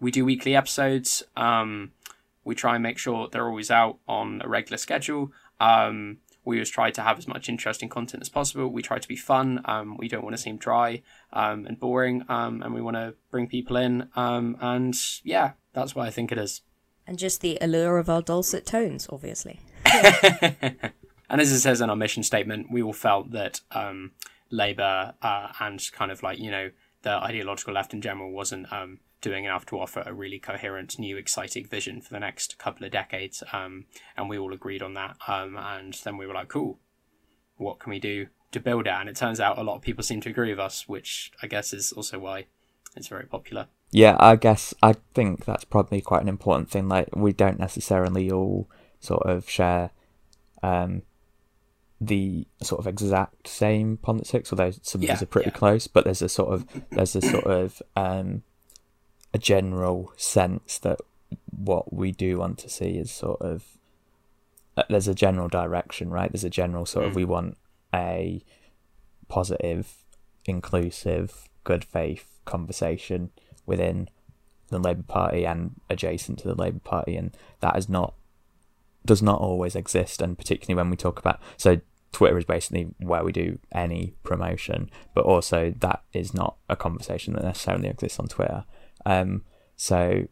we 0.00 0.10
do 0.10 0.24
weekly 0.24 0.56
episodes. 0.56 1.22
Um, 1.36 1.92
we 2.44 2.54
try 2.54 2.74
and 2.74 2.82
make 2.82 2.98
sure 2.98 3.28
they're 3.30 3.48
always 3.48 3.70
out 3.70 3.98
on 4.08 4.40
a 4.42 4.48
regular 4.48 4.78
schedule. 4.78 5.30
Um, 5.60 6.18
we 6.44 6.56
always 6.56 6.70
try 6.70 6.90
to 6.90 7.02
have 7.02 7.18
as 7.18 7.28
much 7.28 7.48
interesting 7.48 7.88
content 7.88 8.22
as 8.22 8.28
possible. 8.28 8.68
We 8.68 8.82
try 8.82 8.98
to 8.98 9.08
be 9.08 9.16
fun. 9.16 9.60
Um, 9.66 9.96
we 9.98 10.08
don't 10.08 10.24
want 10.24 10.34
to 10.34 10.42
seem 10.42 10.56
dry 10.56 11.02
um, 11.32 11.66
and 11.66 11.78
boring, 11.78 12.24
um, 12.28 12.62
and 12.62 12.74
we 12.74 12.80
want 12.80 12.96
to 12.96 13.14
bring 13.30 13.46
people 13.46 13.76
in. 13.76 14.08
Um, 14.16 14.56
and 14.60 14.94
yeah, 15.22 15.52
that's 15.74 15.94
what 15.94 16.06
I 16.06 16.10
think 16.10 16.32
it 16.32 16.38
is. 16.38 16.62
And 17.06 17.18
just 17.18 17.40
the 17.40 17.58
allure 17.60 17.98
of 17.98 18.08
our 18.08 18.22
dulcet 18.22 18.64
tones, 18.64 19.06
obviously. 19.10 19.60
and 21.30 21.40
as 21.40 21.52
it 21.52 21.60
says 21.60 21.80
in 21.80 21.88
our 21.88 21.96
mission 21.96 22.22
statement, 22.22 22.70
we 22.70 22.82
all 22.82 22.92
felt 22.92 23.30
that 23.30 23.60
um, 23.70 24.12
Labour 24.50 25.14
uh, 25.22 25.52
and 25.60 25.82
kind 25.92 26.10
of 26.10 26.22
like 26.22 26.38
you 26.38 26.50
know 26.50 26.70
the 27.02 27.12
ideological 27.12 27.72
left 27.72 27.94
in 27.94 28.02
general 28.02 28.30
wasn't 28.30 28.70
um, 28.72 28.98
doing 29.20 29.44
enough 29.44 29.66
to 29.66 29.78
offer 29.78 30.02
a 30.06 30.12
really 30.12 30.38
coherent, 30.38 30.98
new, 30.98 31.16
exciting 31.16 31.66
vision 31.66 32.00
for 32.00 32.10
the 32.10 32.20
next 32.20 32.58
couple 32.58 32.84
of 32.84 32.92
decades. 32.92 33.42
Um, 33.52 33.86
and 34.16 34.28
we 34.28 34.38
all 34.38 34.52
agreed 34.52 34.82
on 34.82 34.94
that. 34.94 35.16
Um, 35.26 35.56
and 35.56 35.94
then 36.04 36.16
we 36.16 36.26
were 36.26 36.34
like, 36.34 36.48
cool, 36.48 36.78
what 37.56 37.78
can 37.78 37.90
we 37.90 37.98
do 37.98 38.26
to 38.52 38.60
build 38.60 38.86
it? 38.86 38.92
And 38.92 39.08
it 39.08 39.16
turns 39.16 39.40
out 39.40 39.58
a 39.58 39.62
lot 39.62 39.76
of 39.76 39.82
people 39.82 40.02
seem 40.02 40.20
to 40.22 40.30
agree 40.30 40.50
with 40.50 40.58
us, 40.58 40.88
which 40.88 41.32
I 41.42 41.46
guess 41.46 41.72
is 41.72 41.92
also 41.92 42.18
why 42.18 42.46
it's 42.96 43.08
very 43.08 43.26
popular. 43.26 43.68
Yeah, 43.92 44.16
I 44.18 44.36
guess 44.36 44.72
I 44.82 44.94
think 45.14 45.44
that's 45.44 45.64
probably 45.64 46.00
quite 46.00 46.22
an 46.22 46.28
important 46.28 46.70
thing. 46.70 46.88
Like, 46.88 47.14
we 47.14 47.32
don't 47.32 47.58
necessarily 47.58 48.30
all 48.30 48.68
sort 49.00 49.24
of 49.24 49.48
share 49.48 49.90
um, 50.62 51.02
the 52.00 52.46
sort 52.62 52.80
of 52.80 52.86
exact 52.86 53.46
same 53.46 53.98
politics, 53.98 54.52
although 54.52 54.72
some 54.82 55.02
of 55.02 55.08
these 55.08 55.22
are 55.22 55.26
pretty 55.26 55.50
yeah. 55.50 55.56
close. 55.56 55.86
But 55.86 56.04
there's 56.04 56.22
a 56.22 56.28
sort 56.28 56.52
of 56.52 56.66
there's 56.90 57.14
a 57.14 57.20
sort 57.20 57.44
of 57.44 57.82
um, 57.96 58.42
a 59.34 59.38
general 59.38 60.12
sense 60.16 60.78
that 60.78 61.00
what 61.50 61.92
we 61.92 62.12
do 62.12 62.38
want 62.38 62.58
to 62.58 62.68
see 62.68 62.96
is 62.96 63.10
sort 63.10 63.40
of 63.40 63.64
uh, 64.76 64.84
there's 64.88 65.08
a 65.08 65.14
general 65.14 65.48
direction, 65.48 66.10
right? 66.10 66.32
There's 66.32 66.44
a 66.44 66.50
general 66.50 66.86
sort 66.86 67.06
of 67.06 67.12
mm. 67.12 67.16
we 67.16 67.24
want 67.24 67.58
a 67.94 68.42
positive, 69.28 70.04
inclusive, 70.46 71.48
good 71.64 71.84
faith 71.84 72.38
conversation 72.44 73.30
within 73.66 74.08
the 74.68 74.78
Labour 74.78 75.02
Party 75.02 75.44
and 75.44 75.80
adjacent 75.90 76.38
to 76.40 76.48
the 76.48 76.54
Labour 76.54 76.78
Party, 76.78 77.16
and 77.16 77.36
that 77.60 77.76
is 77.76 77.88
not 77.88 78.14
does 79.04 79.22
not 79.22 79.40
always 79.40 79.74
exist. 79.74 80.22
And 80.22 80.38
particularly 80.38 80.76
when 80.76 80.90
we 80.90 80.96
talk 80.96 81.18
about 81.18 81.40
so 81.56 81.80
Twitter 82.12 82.38
is 82.38 82.44
basically 82.44 82.88
where 82.98 83.24
we 83.24 83.32
do 83.32 83.58
any 83.72 84.14
promotion, 84.22 84.90
but 85.14 85.24
also 85.24 85.72
that 85.78 86.02
is 86.12 86.34
not 86.34 86.56
a 86.68 86.76
conversation 86.76 87.34
that 87.34 87.44
necessarily 87.44 87.88
exists 87.88 88.18
on 88.18 88.28
Twitter. 88.28 88.64
Um, 89.06 89.44
so 89.76 90.26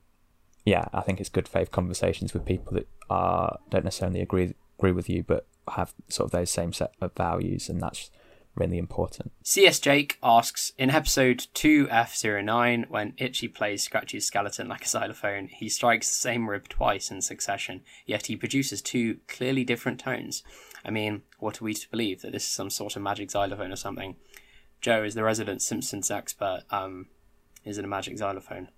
yeah, 0.64 0.86
I 0.92 1.00
think 1.00 1.20
it's 1.20 1.28
good 1.28 1.48
faith 1.48 1.70
conversations 1.70 2.34
with 2.34 2.44
people 2.44 2.74
that 2.74 2.88
are 3.08 3.58
don't 3.70 3.84
necessarily 3.84 4.20
agree 4.20 4.54
agree 4.78 4.92
with 4.92 5.08
you, 5.08 5.22
but 5.22 5.46
have 5.72 5.94
sort 6.08 6.26
of 6.26 6.32
those 6.32 6.50
same 6.50 6.72
set 6.72 6.92
of 7.00 7.12
values, 7.14 7.68
and 7.68 7.80
that's 7.80 8.10
really 8.58 8.78
important. 8.78 9.32
CS 9.42 9.78
Jake 9.80 10.18
asks 10.22 10.72
In 10.78 10.90
episode 10.90 11.46
2F09, 11.54 12.88
when 12.90 13.14
Itchy 13.16 13.48
plays 13.48 13.82
Scratchy's 13.82 14.26
skeleton 14.26 14.68
like 14.68 14.84
a 14.84 14.88
xylophone, 14.88 15.48
he 15.48 15.68
strikes 15.68 16.08
the 16.08 16.14
same 16.14 16.48
rib 16.48 16.68
twice 16.68 17.10
in 17.10 17.20
succession, 17.22 17.82
yet 18.06 18.26
he 18.26 18.36
produces 18.36 18.82
two 18.82 19.18
clearly 19.28 19.64
different 19.64 20.00
tones. 20.00 20.42
I 20.84 20.90
mean, 20.90 21.22
what 21.38 21.60
are 21.60 21.64
we 21.64 21.74
to 21.74 21.90
believe? 21.90 22.22
That 22.22 22.32
this 22.32 22.44
is 22.44 22.50
some 22.50 22.70
sort 22.70 22.96
of 22.96 23.02
magic 23.02 23.30
xylophone 23.30 23.72
or 23.72 23.76
something? 23.76 24.16
Joe, 24.80 25.02
is 25.02 25.14
the 25.14 25.24
resident 25.24 25.62
Simpsons 25.62 26.10
expert, 26.10 26.62
um, 26.70 27.06
is 27.64 27.78
it 27.78 27.84
a 27.84 27.88
magic 27.88 28.18
xylophone? 28.18 28.68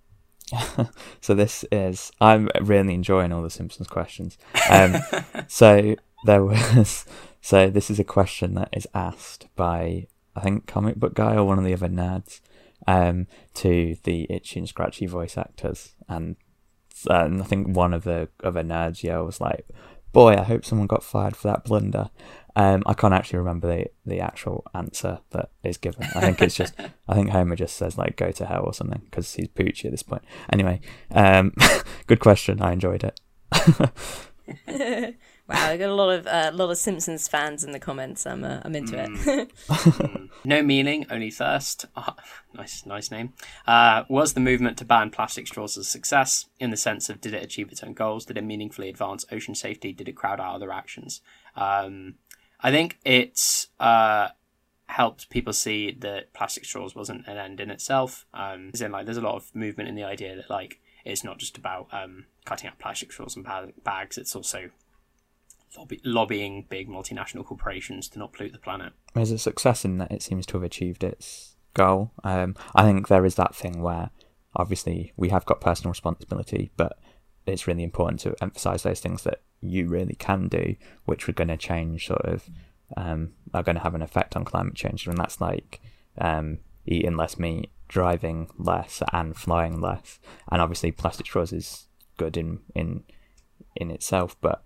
so 1.21 1.33
this 1.33 1.63
is 1.71 2.11
I'm 2.19 2.49
really 2.59 2.93
enjoying 2.93 3.31
all 3.31 3.41
the 3.41 3.49
Simpsons 3.49 3.87
questions. 3.87 4.37
Um, 4.69 4.95
so 5.47 5.95
there 6.25 6.43
was 6.43 7.05
so 7.41 7.69
this 7.69 7.89
is 7.89 7.99
a 7.99 8.03
question 8.03 8.53
that 8.55 8.69
is 8.71 8.87
asked 8.93 9.47
by 9.55 10.07
I 10.35 10.41
think 10.41 10.67
comic 10.67 10.95
book 10.95 11.13
guy 11.13 11.35
or 11.35 11.43
one 11.43 11.57
of 11.57 11.65
the 11.65 11.73
other 11.73 11.89
nerds 11.89 12.39
um, 12.87 13.27
to 13.55 13.97
the 14.03 14.27
itchy 14.29 14.59
and 14.59 14.69
scratchy 14.69 15.05
voice 15.05 15.37
actors, 15.37 15.93
and, 16.07 16.35
and 17.07 17.41
I 17.41 17.45
think 17.45 17.75
one 17.75 17.93
of 17.93 18.03
the 18.03 18.29
other 18.43 18.63
nerds 18.63 19.03
yeah 19.03 19.19
was 19.19 19.41
like, 19.41 19.67
"Boy, 20.11 20.33
I 20.33 20.43
hope 20.43 20.65
someone 20.65 20.87
got 20.87 21.03
fired 21.03 21.35
for 21.35 21.47
that 21.49 21.63
blunder." 21.65 22.09
Um, 22.55 22.83
I 22.85 22.93
can't 22.93 23.13
actually 23.13 23.39
remember 23.39 23.67
the, 23.67 23.85
the 24.05 24.19
actual 24.19 24.65
answer 24.73 25.19
that 25.29 25.51
is 25.63 25.77
given. 25.77 26.03
I 26.15 26.19
think 26.19 26.41
it's 26.41 26.55
just, 26.55 26.73
I 27.07 27.13
think 27.13 27.29
Homer 27.29 27.55
just 27.55 27.77
says 27.77 27.97
like 27.97 28.17
"go 28.17 28.31
to 28.31 28.45
hell" 28.45 28.63
or 28.65 28.73
something 28.73 29.01
because 29.05 29.33
he's 29.33 29.47
Poochie 29.49 29.85
at 29.85 29.91
this 29.91 30.03
point. 30.03 30.23
Anyway, 30.51 30.81
um, 31.11 31.53
good 32.07 32.19
question. 32.19 32.61
I 32.61 32.73
enjoyed 32.73 33.03
it. 33.03 33.19
wow, 35.51 35.69
I 35.69 35.77
got 35.77 35.89
a 35.89 35.95
lot 35.95 36.09
of 36.09 36.25
a 36.25 36.47
uh, 36.47 36.51
lot 36.53 36.69
of 36.69 36.77
Simpsons 36.77 37.27
fans 37.27 37.63
in 37.63 37.71
the 37.71 37.79
comments. 37.79 38.25
I'm 38.25 38.43
uh, 38.43 38.61
I'm 38.63 38.75
into 38.75 38.93
mm. 38.95 39.49
it. 39.69 40.31
No 40.43 40.63
meaning, 40.63 41.05
only 41.11 41.29
thirst. 41.29 41.85
Oh, 41.95 42.15
nice, 42.53 42.83
nice 42.85 43.11
name. 43.11 43.33
Uh, 43.67 44.03
was 44.09 44.33
the 44.33 44.39
movement 44.39 44.77
to 44.79 44.85
ban 44.85 45.11
plastic 45.11 45.45
straws 45.47 45.77
a 45.77 45.83
success 45.83 46.47
in 46.59 46.71
the 46.71 46.77
sense 46.77 47.09
of 47.09 47.21
did 47.21 47.33
it 47.33 47.43
achieve 47.43 47.71
its 47.71 47.83
own 47.83 47.93
goals? 47.93 48.25
Did 48.25 48.37
it 48.37 48.43
meaningfully 48.43 48.89
advance 48.89 49.23
ocean 49.31 49.53
safety? 49.53 49.93
Did 49.93 50.09
it 50.09 50.13
crowd 50.13 50.39
out 50.39 50.55
other 50.55 50.71
actions? 50.71 51.21
Um, 51.55 52.15
I 52.59 52.71
think 52.71 52.97
it's 53.05 53.67
uh, 53.79 54.29
helped 54.87 55.29
people 55.29 55.53
see 55.53 55.91
that 55.99 56.33
plastic 56.33 56.65
straws 56.65 56.95
wasn't 56.95 57.27
an 57.27 57.37
end 57.37 57.59
in 57.59 57.69
itself. 57.69 58.25
Um, 58.33 58.71
in 58.79 58.91
like, 58.91 59.05
there's 59.05 59.17
a 59.17 59.21
lot 59.21 59.35
of 59.35 59.53
movement 59.55 59.89
in 59.89 59.95
the 59.95 60.03
idea 60.03 60.35
that 60.35 60.49
like 60.49 60.79
it's 61.05 61.23
not 61.23 61.37
just 61.37 61.57
about 61.57 61.87
um, 61.91 62.25
cutting 62.45 62.69
out 62.69 62.79
plastic 62.79 63.11
straws 63.11 63.35
and 63.35 63.45
bags. 63.83 64.17
It's 64.17 64.35
also 64.35 64.71
lobby- 65.77 66.01
lobbying 66.03 66.65
big 66.69 66.87
multinational 66.87 67.45
corporations 67.45 68.09
to 68.09 68.19
not 68.19 68.33
pollute 68.33 68.53
the 68.53 68.59
planet. 68.59 68.93
There's 69.13 69.31
a 69.31 69.37
success 69.37 69.85
in 69.85 69.97
that 69.97 70.11
it 70.11 70.21
seems 70.21 70.45
to 70.47 70.53
have 70.53 70.63
achieved 70.63 71.03
its 71.03 71.55
goal. 71.73 72.11
Um, 72.23 72.55
I 72.75 72.83
think 72.83 73.07
there 73.07 73.25
is 73.25 73.35
that 73.35 73.55
thing 73.55 73.81
where 73.81 74.09
obviously 74.55 75.13
we 75.15 75.29
have 75.29 75.45
got 75.45 75.61
personal 75.61 75.91
responsibility, 75.91 76.71
but 76.77 76.97
it's 77.45 77.67
really 77.67 77.83
important 77.83 78.19
to 78.21 78.35
emphasize 78.41 78.83
those 78.83 78.99
things 78.99 79.23
that 79.23 79.41
you 79.61 79.87
really 79.87 80.15
can 80.15 80.47
do, 80.47 80.75
which 81.05 81.27
are 81.27 81.33
going 81.33 81.47
to 81.47 81.57
change 81.57 82.07
sort 82.07 82.25
of 82.25 82.49
um, 82.97 83.31
are 83.53 83.63
going 83.63 83.75
to 83.75 83.81
have 83.83 83.95
an 83.95 84.01
effect 84.01 84.35
on 84.35 84.43
climate 84.43 84.75
change, 84.75 85.07
and 85.07 85.17
that's 85.17 85.39
like 85.39 85.81
um, 86.17 86.59
eating 86.85 87.15
less 87.15 87.39
meat, 87.39 87.71
driving 87.87 88.49
less, 88.57 89.01
and 89.13 89.35
flying 89.35 89.79
less. 89.79 90.19
And 90.51 90.61
obviously, 90.61 90.91
plastic 90.91 91.25
straws 91.25 91.53
is 91.53 91.87
good 92.17 92.35
in 92.35 92.59
in 92.75 93.03
in 93.75 93.91
itself, 93.91 94.35
but 94.41 94.63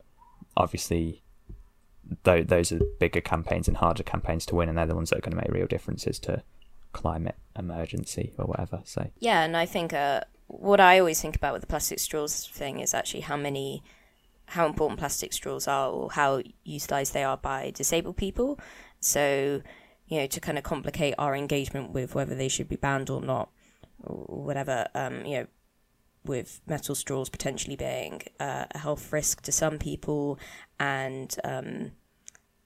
obviously, 0.57 1.23
though 2.23 2.43
those 2.43 2.71
are 2.71 2.81
bigger 2.99 3.21
campaigns 3.21 3.67
and 3.67 3.77
harder 3.77 4.03
campaigns 4.03 4.45
to 4.47 4.55
win, 4.55 4.69
and 4.69 4.77
they're 4.77 4.85
the 4.85 4.95
ones 4.95 5.09
that 5.09 5.17
are 5.17 5.21
going 5.21 5.37
to 5.37 5.41
make 5.41 5.51
real 5.51 5.67
differences 5.67 6.19
to 6.19 6.43
climate 6.93 7.35
emergency 7.57 8.33
or 8.37 8.45
whatever. 8.45 8.81
So 8.85 9.09
yeah, 9.19 9.43
and 9.43 9.57
I 9.57 9.65
think 9.65 9.93
uh, 9.93 10.21
what 10.47 10.79
I 10.79 10.99
always 10.99 11.21
think 11.21 11.35
about 11.35 11.53
with 11.53 11.61
the 11.61 11.67
plastic 11.67 11.99
straws 11.99 12.47
thing 12.47 12.79
is 12.79 12.93
actually 12.93 13.21
how 13.21 13.37
many 13.37 13.83
how 14.47 14.65
important 14.65 14.99
plastic 14.99 15.33
straws 15.33 15.67
are 15.67 15.89
or 15.89 16.11
how 16.11 16.41
utilized 16.63 17.13
they 17.13 17.23
are 17.23 17.37
by 17.37 17.71
disabled 17.71 18.17
people. 18.17 18.59
So, 18.99 19.61
you 20.07 20.19
know, 20.19 20.27
to 20.27 20.39
kind 20.39 20.57
of 20.57 20.63
complicate 20.63 21.15
our 21.17 21.35
engagement 21.35 21.91
with 21.91 22.15
whether 22.15 22.35
they 22.35 22.47
should 22.47 22.69
be 22.69 22.75
banned 22.75 23.09
or 23.09 23.21
not, 23.21 23.49
or 24.03 24.43
whatever, 24.43 24.87
um, 24.93 25.25
you 25.25 25.39
know, 25.39 25.47
with 26.25 26.61
metal 26.67 26.95
straws 26.95 27.29
potentially 27.29 27.75
being 27.75 28.21
uh, 28.39 28.65
a 28.71 28.77
health 28.77 29.13
risk 29.13 29.41
to 29.43 29.51
some 29.51 29.77
people 29.77 30.39
and 30.79 31.35
um, 31.43 31.91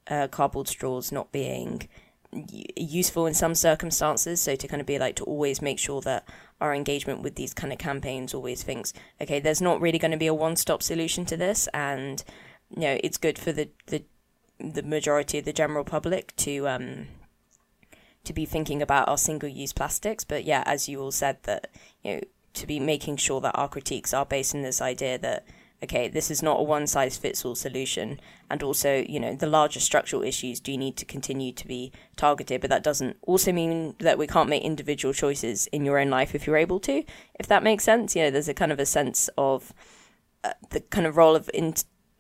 uh, 0.08 0.28
cardboard 0.28 0.68
straws 0.68 1.12
not 1.12 1.32
being 1.32 1.88
useful 2.32 3.26
in 3.26 3.34
some 3.34 3.56
circumstances. 3.56 4.42
So 4.42 4.56
to 4.56 4.68
kind 4.68 4.82
of 4.82 4.88
be 4.88 5.00
like 5.00 5.16
to 5.18 5.24
always 5.24 5.62
make 5.62 5.80
sure 5.80 6.02
that 6.02 6.28
our 6.62 6.74
engagement 6.74 7.22
with 7.22 7.36
these 7.36 7.54
kind 7.54 7.74
of 7.74 7.80
campaigns 7.80 8.34
always 8.34 8.64
thinks, 8.64 8.94
okay, 9.22 9.40
there's 9.40 9.62
not 9.62 9.82
really 9.82 10.00
going 10.00 10.12
to 10.12 10.18
be 10.18 10.28
a 10.28 10.34
one-stop 10.34 10.84
solution 10.84 11.26
to 11.26 11.38
this, 11.38 11.68
and 11.74 12.24
you 12.70 12.82
know 12.82 13.00
it's 13.04 13.18
good 13.18 13.40
for 13.40 13.52
the 13.52 13.70
the 13.88 14.04
the 14.60 14.84
majority 14.84 15.40
of 15.40 15.46
the 15.46 15.54
general 15.54 15.84
public 15.84 16.36
to 16.36 16.68
um 16.68 17.08
to 18.26 18.34
be 18.34 18.46
thinking 18.46 18.82
about 18.82 19.08
our 19.08 19.18
single-use 19.18 19.74
plastics. 19.74 20.24
But 20.24 20.44
yeah, 20.44 20.64
as 20.66 20.90
you 20.90 21.02
all 21.02 21.12
said, 21.12 21.38
that 21.44 21.72
you 22.04 22.16
know 22.16 22.22
to 22.54 22.68
be 22.68 22.80
making 22.80 23.18
sure 23.18 23.42
that 23.42 23.58
our 23.58 23.70
critiques 23.70 24.14
are 24.14 24.26
based 24.26 24.54
in 24.54 24.62
this 24.62 24.82
idea 24.82 25.18
that 25.18 25.46
okay, 25.84 26.08
this 26.08 26.30
is 26.30 26.44
not 26.44 26.60
a 26.60 26.64
one 26.64 26.88
size 26.88 27.18
fits 27.18 27.46
all 27.46 27.56
solution. 27.56 28.20
And 28.50 28.62
also, 28.64 29.04
you 29.08 29.20
know, 29.20 29.36
the 29.36 29.48
larger 29.48 29.80
structural 29.80 30.24
issues 30.24 30.60
do 30.60 30.78
need 30.78 30.98
to 30.98 31.06
continue 31.06 31.52
to 31.54 31.68
be 31.68 31.92
targeted, 32.16 32.62
but 32.62 32.70
that 32.70 32.84
doesn't 32.84 33.18
also 33.24 33.52
mean 33.52 33.96
that 34.00 34.18
we 34.18 34.28
can't 34.28 34.50
make 34.50 34.64
individual 34.64 35.14
choices 35.14 35.68
in 35.68 35.86
your 35.86 35.98
own 35.98 36.10
life 36.10 36.36
if 36.36 36.46
you're 36.46 36.58
able 36.58 36.80
to, 36.82 37.04
if 37.40 37.48
that 37.48 37.64
makes 37.64 37.84
sense. 37.84 38.16
You 38.16 38.24
know, 38.24 38.32
there's 38.32 38.50
a 38.50 38.54
kind 38.54 38.72
of 38.72 38.80
a 38.80 38.86
sense 38.86 39.30
of 39.38 39.74
uh, 40.44 40.54
the 40.72 40.82
kind 40.82 41.08
of 41.08 41.18
role 41.18 41.36
of 41.36 41.50
in- 41.54 41.76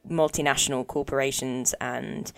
multinational 0.10 0.88
corporations 0.88 1.74
and 1.82 2.32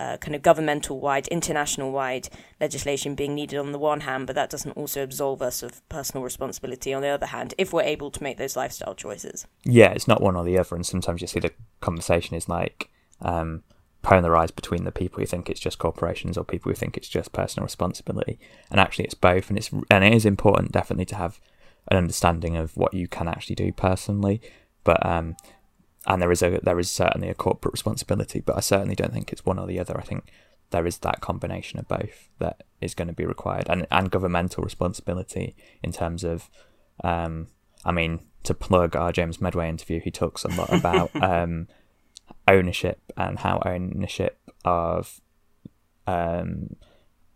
uh, 0.00 0.16
kind 0.16 0.34
of 0.34 0.42
governmental 0.42 1.00
wide, 1.00 1.28
international 1.28 1.92
wide 1.92 2.28
legislation 2.60 3.14
being 3.14 3.34
needed 3.34 3.58
on 3.58 3.72
the 3.72 3.78
one 3.78 4.00
hand, 4.00 4.26
but 4.26 4.34
that 4.34 4.50
doesn't 4.50 4.72
also 4.72 5.02
absolve 5.02 5.40
us 5.40 5.62
of 5.62 5.86
personal 5.88 6.24
responsibility 6.24 6.92
on 6.92 7.02
the 7.02 7.08
other 7.08 7.26
hand, 7.26 7.54
if 7.58 7.72
we're 7.72 7.82
able 7.82 8.10
to 8.10 8.22
make 8.22 8.36
those 8.36 8.56
lifestyle 8.56 8.94
choices. 8.94 9.46
Yeah, 9.64 9.92
it's 9.92 10.08
not 10.08 10.22
one 10.22 10.36
or 10.36 10.44
the 10.44 10.58
other, 10.58 10.74
and 10.74 10.84
sometimes 10.84 11.20
you 11.20 11.26
see 11.26 11.40
the 11.40 11.52
conversation 11.80 12.34
is 12.36 12.48
like 12.48 12.90
um, 13.20 13.62
polarized 14.02 14.56
between 14.56 14.84
the 14.84 14.92
people 14.92 15.20
who 15.20 15.26
think 15.26 15.48
it's 15.48 15.60
just 15.60 15.78
corporations 15.78 16.36
or 16.36 16.44
people 16.44 16.70
who 16.70 16.76
think 16.76 16.96
it's 16.96 17.08
just 17.08 17.32
personal 17.32 17.64
responsibility, 17.64 18.38
and 18.70 18.80
actually 18.80 19.04
it's 19.04 19.14
both, 19.14 19.48
and 19.48 19.58
it's 19.58 19.70
and 19.90 20.04
it 20.04 20.12
is 20.12 20.26
important 20.26 20.72
definitely 20.72 21.06
to 21.06 21.16
have 21.16 21.40
an 21.88 21.96
understanding 21.96 22.56
of 22.56 22.76
what 22.76 22.94
you 22.94 23.06
can 23.06 23.28
actually 23.28 23.54
do 23.54 23.70
personally, 23.70 24.40
but 24.82 25.04
um, 25.04 25.36
and 26.06 26.20
there 26.20 26.32
is 26.32 26.42
a 26.42 26.60
there 26.62 26.78
is 26.78 26.90
certainly 26.90 27.28
a 27.28 27.34
corporate 27.34 27.72
responsibility, 27.72 28.40
but 28.40 28.56
I 28.56 28.60
certainly 28.60 28.94
don't 28.94 29.12
think 29.12 29.32
it's 29.32 29.46
one 29.46 29.58
or 29.58 29.66
the 29.66 29.78
other. 29.78 29.98
I 29.98 30.02
think 30.02 30.30
there 30.70 30.86
is 30.86 30.98
that 30.98 31.20
combination 31.20 31.78
of 31.78 31.88
both 31.88 32.28
that 32.38 32.62
is 32.80 32.94
going 32.94 33.08
to 33.08 33.14
be 33.14 33.24
required, 33.24 33.66
and 33.68 33.86
and 33.90 34.10
governmental 34.10 34.62
responsibility 34.62 35.54
in 35.82 35.92
terms 35.92 36.24
of, 36.24 36.50
um, 37.02 37.48
I 37.84 37.92
mean, 37.92 38.20
to 38.44 38.54
plug 38.54 38.96
our 38.96 39.12
James 39.12 39.40
Meadway 39.40 39.68
interview, 39.68 40.00
he 40.00 40.10
talks 40.10 40.44
a 40.44 40.48
lot 40.48 40.72
about 40.72 41.10
um, 41.22 41.68
ownership 42.46 43.00
and 43.16 43.38
how 43.38 43.62
ownership 43.64 44.38
of 44.64 45.20
um, 46.06 46.76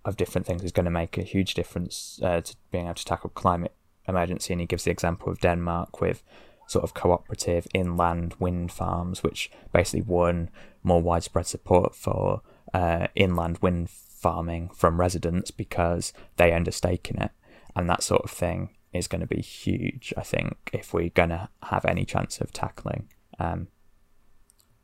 of 0.04 0.16
different 0.16 0.46
things 0.46 0.62
is 0.62 0.72
going 0.72 0.84
to 0.84 0.90
make 0.90 1.16
a 1.18 1.22
huge 1.22 1.54
difference 1.54 2.20
uh, 2.22 2.40
to 2.40 2.56
being 2.70 2.84
able 2.84 2.94
to 2.94 3.04
tackle 3.04 3.30
climate 3.30 3.74
emergency. 4.06 4.52
And 4.52 4.60
he 4.60 4.66
gives 4.66 4.84
the 4.84 4.90
example 4.90 5.30
of 5.30 5.40
Denmark 5.40 6.00
with 6.00 6.22
sort 6.68 6.84
of 6.84 6.94
cooperative 6.94 7.66
inland 7.74 8.34
wind 8.38 8.70
farms, 8.70 9.22
which 9.22 9.50
basically 9.72 10.02
won 10.02 10.50
more 10.84 11.02
widespread 11.02 11.46
support 11.46 11.96
for 11.96 12.42
uh, 12.72 13.08
inland 13.16 13.58
wind 13.60 13.90
farming 13.90 14.68
from 14.74 15.00
residents 15.00 15.50
because 15.50 16.12
they 16.36 16.52
owned 16.52 16.68
a 16.68 16.72
stake 16.72 17.10
in 17.10 17.20
it. 17.20 17.30
And 17.74 17.88
that 17.88 18.02
sort 18.02 18.22
of 18.22 18.30
thing 18.30 18.76
is 18.92 19.08
going 19.08 19.22
to 19.22 19.26
be 19.26 19.40
huge, 19.40 20.12
I 20.16 20.22
think, 20.22 20.56
if 20.72 20.92
we're 20.92 21.08
going 21.10 21.30
to 21.30 21.48
have 21.64 21.84
any 21.86 22.04
chance 22.04 22.40
of 22.40 22.52
tackling 22.52 23.08
um, 23.38 23.68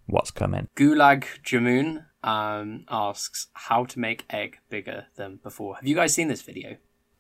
what's 0.07 0.31
coming. 0.31 0.69
Gulag 0.77 1.27
Jamoon 1.43 2.07
um, 2.23 2.85
asks 2.89 3.49
how 3.53 3.85
to 3.85 3.99
make 3.99 4.25
egg 4.31 4.59
bigger 4.71 5.07
than 5.17 5.37
before. 5.43 5.77
Have 5.77 5.87
you 5.87 5.95
guys 5.95 6.15
seen 6.15 6.29
this 6.29 6.43
video? 6.43 6.77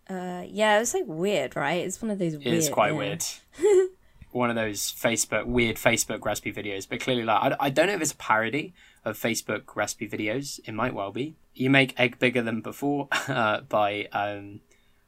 Uh, 0.08 0.44
yeah, 0.46 0.80
it's 0.80 0.94
like 0.94 1.04
weird, 1.06 1.56
right? 1.56 1.84
It's 1.84 2.00
one 2.00 2.10
of 2.10 2.18
those. 2.18 2.34
It 2.34 2.44
weird, 2.44 2.54
is 2.54 2.68
quite 2.68 2.92
yeah. 2.92 2.98
weird. 2.98 3.24
one 4.34 4.50
of 4.50 4.56
those 4.56 4.92
Facebook 4.92 5.46
weird 5.46 5.76
Facebook 5.76 6.24
recipe 6.24 6.52
videos, 6.52 6.88
but 6.88 7.00
clearly 7.00 7.22
like 7.22 7.52
I, 7.52 7.66
I 7.66 7.70
don't 7.70 7.86
know 7.86 7.94
if 7.94 8.00
it's 8.00 8.12
a 8.12 8.16
parody 8.16 8.74
of 9.04 9.16
Facebook 9.16 9.76
recipe 9.76 10.08
videos. 10.08 10.58
It 10.64 10.72
might 10.72 10.92
well 10.92 11.12
be. 11.12 11.36
You 11.54 11.70
make 11.70 11.98
egg 11.98 12.18
bigger 12.18 12.42
than 12.42 12.60
before 12.60 13.08
uh, 13.28 13.60
by 13.60 14.06
um, 14.12 14.60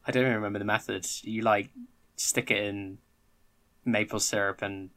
I 0.07 0.12
don't 0.12 0.23
even 0.23 0.35
remember 0.35 0.61
the 0.61 0.65
method. 0.65 1.07
You 1.23 1.43
like 1.43 1.71
stick 2.15 2.51
it 2.51 2.62
in 2.62 2.99
maple 3.85 4.21
syrup 4.21 4.62
and 4.62 4.91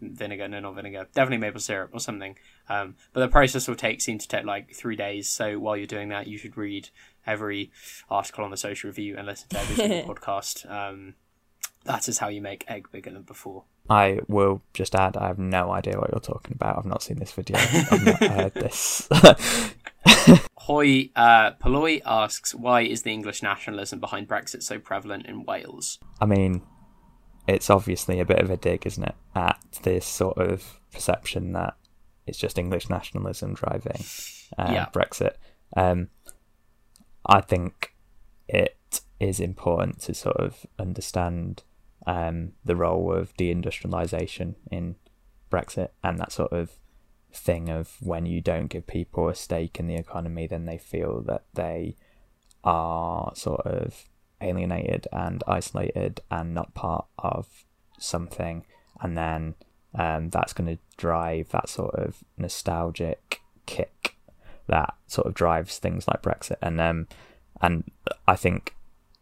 vinegar, 0.00 0.48
no, 0.48 0.60
not 0.60 0.74
vinegar, 0.76 1.06
definitely 1.14 1.38
maple 1.38 1.60
syrup 1.60 1.90
or 1.92 2.00
something. 2.00 2.36
Um, 2.70 2.94
but 3.12 3.20
the 3.20 3.28
process 3.28 3.68
will 3.68 3.74
take 3.74 4.00
seem 4.00 4.18
to 4.18 4.26
take 4.26 4.46
like 4.46 4.74
three 4.74 4.96
days. 4.96 5.28
So 5.28 5.58
while 5.58 5.76
you're 5.76 5.86
doing 5.86 6.08
that, 6.08 6.26
you 6.26 6.38
should 6.38 6.56
read 6.56 6.88
every 7.26 7.70
article 8.08 8.44
on 8.44 8.50
the 8.50 8.56
social 8.56 8.88
review 8.88 9.16
and 9.18 9.26
listen 9.26 9.48
to 9.50 9.60
every 9.60 9.76
single 9.76 10.14
podcast. 10.14 10.70
Um, 10.70 11.14
that 11.84 12.08
is 12.08 12.18
how 12.18 12.28
you 12.28 12.40
make 12.40 12.64
egg 12.66 12.88
bigger 12.90 13.10
than 13.10 13.22
before. 13.22 13.64
I 13.88 14.20
will 14.28 14.62
just 14.72 14.94
add, 14.94 15.16
I 15.16 15.26
have 15.26 15.38
no 15.38 15.70
idea 15.70 15.98
what 15.98 16.10
you're 16.10 16.20
talking 16.20 16.54
about. 16.54 16.78
I've 16.78 16.86
not 16.86 17.02
seen 17.02 17.18
this 17.18 17.32
video. 17.32 17.58
I've 17.58 18.04
not 18.04 18.22
heard 18.32 18.54
this. 18.54 19.08
Hoy 20.56 21.10
uh, 21.14 21.52
asks, 22.06 22.54
why 22.54 22.82
is 22.82 23.02
the 23.02 23.12
English 23.12 23.42
nationalism 23.42 24.00
behind 24.00 24.26
Brexit 24.26 24.62
so 24.62 24.78
prevalent 24.78 25.26
in 25.26 25.44
Wales? 25.44 25.98
I 26.20 26.24
mean, 26.24 26.62
it's 27.46 27.68
obviously 27.68 28.20
a 28.20 28.24
bit 28.24 28.38
of 28.38 28.50
a 28.50 28.56
dig, 28.56 28.86
isn't 28.86 29.04
it, 29.04 29.14
at 29.34 29.60
this 29.82 30.06
sort 30.06 30.38
of 30.38 30.80
perception 30.90 31.52
that 31.52 31.76
it's 32.26 32.38
just 32.38 32.58
English 32.58 32.88
nationalism 32.88 33.52
driving 33.52 34.02
uh, 34.56 34.70
Yeah. 34.72 34.86
Brexit. 34.94 35.34
Um, 35.76 36.08
I 37.26 37.42
think 37.42 37.94
it 38.48 39.02
is 39.20 39.40
important 39.40 40.00
to 40.02 40.14
sort 40.14 40.36
of 40.36 40.64
understand 40.78 41.62
um, 42.06 42.52
the 42.64 42.76
role 42.76 43.12
of 43.12 43.34
deindustrialization 43.36 44.54
in 44.70 44.96
Brexit 45.50 45.88
and 46.02 46.18
that 46.18 46.32
sort 46.32 46.52
of 46.52 46.72
thing 47.32 47.68
of 47.68 47.96
when 48.00 48.26
you 48.26 48.40
don't 48.40 48.68
give 48.68 48.86
people 48.86 49.28
a 49.28 49.34
stake 49.34 49.78
in 49.78 49.86
the 49.86 49.96
economy, 49.96 50.46
then 50.46 50.66
they 50.66 50.78
feel 50.78 51.20
that 51.22 51.44
they 51.54 51.96
are 52.62 53.32
sort 53.34 53.60
of 53.66 54.04
alienated 54.40 55.06
and 55.12 55.42
isolated 55.46 56.20
and 56.30 56.54
not 56.54 56.74
part 56.74 57.06
of 57.18 57.64
something, 57.98 58.64
and 59.00 59.16
then 59.16 59.54
um, 59.94 60.30
that's 60.30 60.52
going 60.52 60.76
to 60.76 60.82
drive 60.96 61.48
that 61.50 61.68
sort 61.68 61.94
of 61.94 62.24
nostalgic 62.36 63.40
kick 63.66 64.16
that 64.66 64.94
sort 65.06 65.26
of 65.26 65.34
drives 65.34 65.78
things 65.78 66.08
like 66.08 66.22
Brexit, 66.22 66.56
and 66.62 66.80
um, 66.80 67.06
and 67.60 67.84
I 68.26 68.36
think 68.36 68.74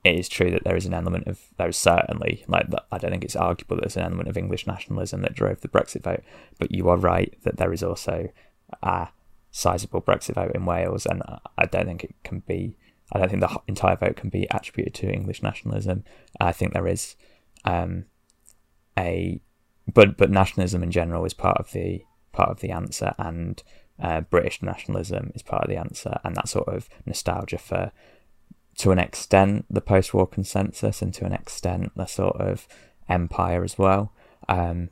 it 0.05 0.19
is 0.19 0.29
true 0.29 0.51
that 0.51 0.65
there 0.65 0.77
is 0.77 0.87
an 0.87 0.95
element 0.95 1.27
of 1.29 1.41
there 1.59 1.69
is 1.69 1.77
certainly 1.77 2.45
like 2.49 2.67
I 2.91 2.99
don't 2.99 3.13
think 3.13 3.25
it's 3.25 3.37
arguable 3.37 3.77
that 3.77 3.83
there's 3.83 3.97
an 3.97 4.05
element 4.05 4.29
of 4.29 4.37
English 4.37 4.67
nationalism 4.67 5.23
that 5.23 5.35
drove 5.35 5.61
the 5.61 5.69
Brexit 5.69 6.03
vote, 6.03 6.23
but 6.59 6.73
you 6.73 6.89
are 6.89 6.97
right 6.97 7.37
that 7.45 7.57
there 7.57 7.73
is 7.73 7.83
also 7.83 8.29
a 8.83 9.09
sizable 9.51 10.03
Brexit 10.03 10.35
vote 10.35 10.53
in 10.55 10.67
Wales, 10.67 11.07
and 11.07 11.23
I 11.57 11.67
don't 11.67 11.87
think 11.87 12.05
it 12.05 12.15
can 12.25 12.41
be. 12.41 12.77
I 13.13 13.19
don't 13.19 13.29
think 13.29 13.43
the 13.43 13.61
entire 13.69 13.97
vote 13.97 14.17
can 14.17 14.31
be 14.31 14.47
attributed 14.51 14.95
to 14.95 15.13
English 15.13 15.43
nationalism. 15.43 16.05
I 16.41 16.53
think 16.53 16.73
there 16.73 16.89
is 16.89 17.15
um, 17.65 18.07
a 18.99 19.41
but 19.93 20.17
but 20.17 20.31
nationalism 20.31 20.83
in 20.83 20.91
general 20.91 21.25
is 21.25 21.35
part 21.35 21.59
of 21.59 21.73
the 21.73 22.05
part 22.33 22.51
of 22.51 22.61
the 22.61 22.71
answer, 22.71 23.15
and 23.19 23.63
uh, 24.01 24.23
British 24.23 24.63
nationalism 24.63 25.33
is 25.35 25.43
part 25.43 25.65
of 25.65 25.69
the 25.69 25.77
answer, 25.77 26.19
and 26.25 26.35
that 26.37 26.49
sort 26.49 26.69
of 26.69 26.89
nostalgia 27.07 27.59
for, 27.59 27.93
to 28.83 28.91
an 28.91 28.99
extent, 28.99 29.65
the 29.71 29.81
post-war 29.81 30.27
consensus, 30.27 31.03
and 31.03 31.15
to 31.15 31.25
an 31.25 31.33
extent, 31.33 31.93
the 31.95 32.07
sort 32.07 32.41
of 32.41 32.67
empire 33.09 33.63
as 33.63 33.79
well. 33.79 34.13
Um, 34.49 34.89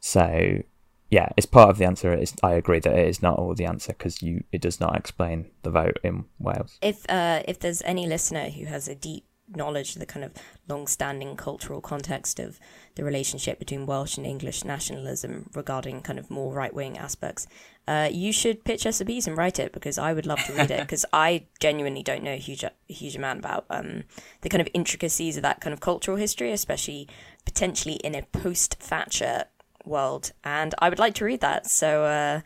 so 0.00 0.62
yeah, 1.10 1.28
it's 1.36 1.46
part 1.46 1.70
of 1.70 1.78
the 1.78 1.84
answer. 1.84 2.20
I 2.42 2.54
agree 2.54 2.80
that 2.80 2.92
it 2.92 3.06
is 3.06 3.22
not 3.22 3.38
all 3.38 3.54
the 3.54 3.66
answer 3.66 3.92
because 3.92 4.20
you 4.20 4.42
it 4.50 4.60
does 4.60 4.80
not 4.80 4.96
explain 4.96 5.46
the 5.62 5.70
vote 5.70 5.98
in 6.02 6.24
Wales. 6.40 6.76
If 6.82 7.08
uh, 7.08 7.42
if 7.46 7.60
there's 7.60 7.82
any 7.82 8.08
listener 8.08 8.48
who 8.48 8.64
has 8.64 8.88
a 8.88 8.96
deep 8.96 9.24
knowledge 9.54 9.94
of 9.94 10.00
the 10.00 10.06
kind 10.06 10.24
of 10.24 10.32
long-standing 10.68 11.36
cultural 11.36 11.80
context 11.80 12.38
of 12.38 12.58
the 12.94 13.04
relationship 13.04 13.58
between 13.58 13.86
Welsh 13.86 14.16
and 14.16 14.26
English 14.26 14.64
nationalism 14.64 15.50
regarding 15.54 16.02
kind 16.02 16.18
of 16.18 16.30
more 16.30 16.52
right-wing 16.52 16.98
aspects, 16.98 17.46
uh, 17.88 18.08
you 18.10 18.32
should 18.32 18.64
pitch 18.64 18.86
us 18.86 19.00
a 19.00 19.04
piece 19.04 19.26
and 19.26 19.36
write 19.36 19.58
it 19.58 19.72
because 19.72 19.98
I 19.98 20.12
would 20.12 20.26
love 20.26 20.42
to 20.44 20.52
read 20.52 20.70
it 20.70 20.80
because 20.80 21.04
I 21.12 21.46
genuinely 21.58 22.02
don't 22.02 22.22
know 22.22 22.34
a 22.34 22.36
huge 22.36 22.62
a 22.62 22.72
huge 22.86 23.16
amount 23.16 23.40
about 23.40 23.64
um, 23.70 24.04
the 24.42 24.48
kind 24.48 24.60
of 24.60 24.68
intricacies 24.74 25.36
of 25.36 25.42
that 25.42 25.60
kind 25.60 25.72
of 25.72 25.80
cultural 25.80 26.16
history, 26.16 26.52
especially 26.52 27.08
potentially 27.44 27.94
in 27.94 28.14
a 28.14 28.22
post-Thatcher 28.22 29.44
world, 29.84 30.32
and 30.44 30.74
I 30.78 30.88
would 30.88 30.98
like 30.98 31.14
to 31.14 31.24
read 31.24 31.40
that. 31.40 31.66
So 31.66 32.04
uh, 32.04 32.40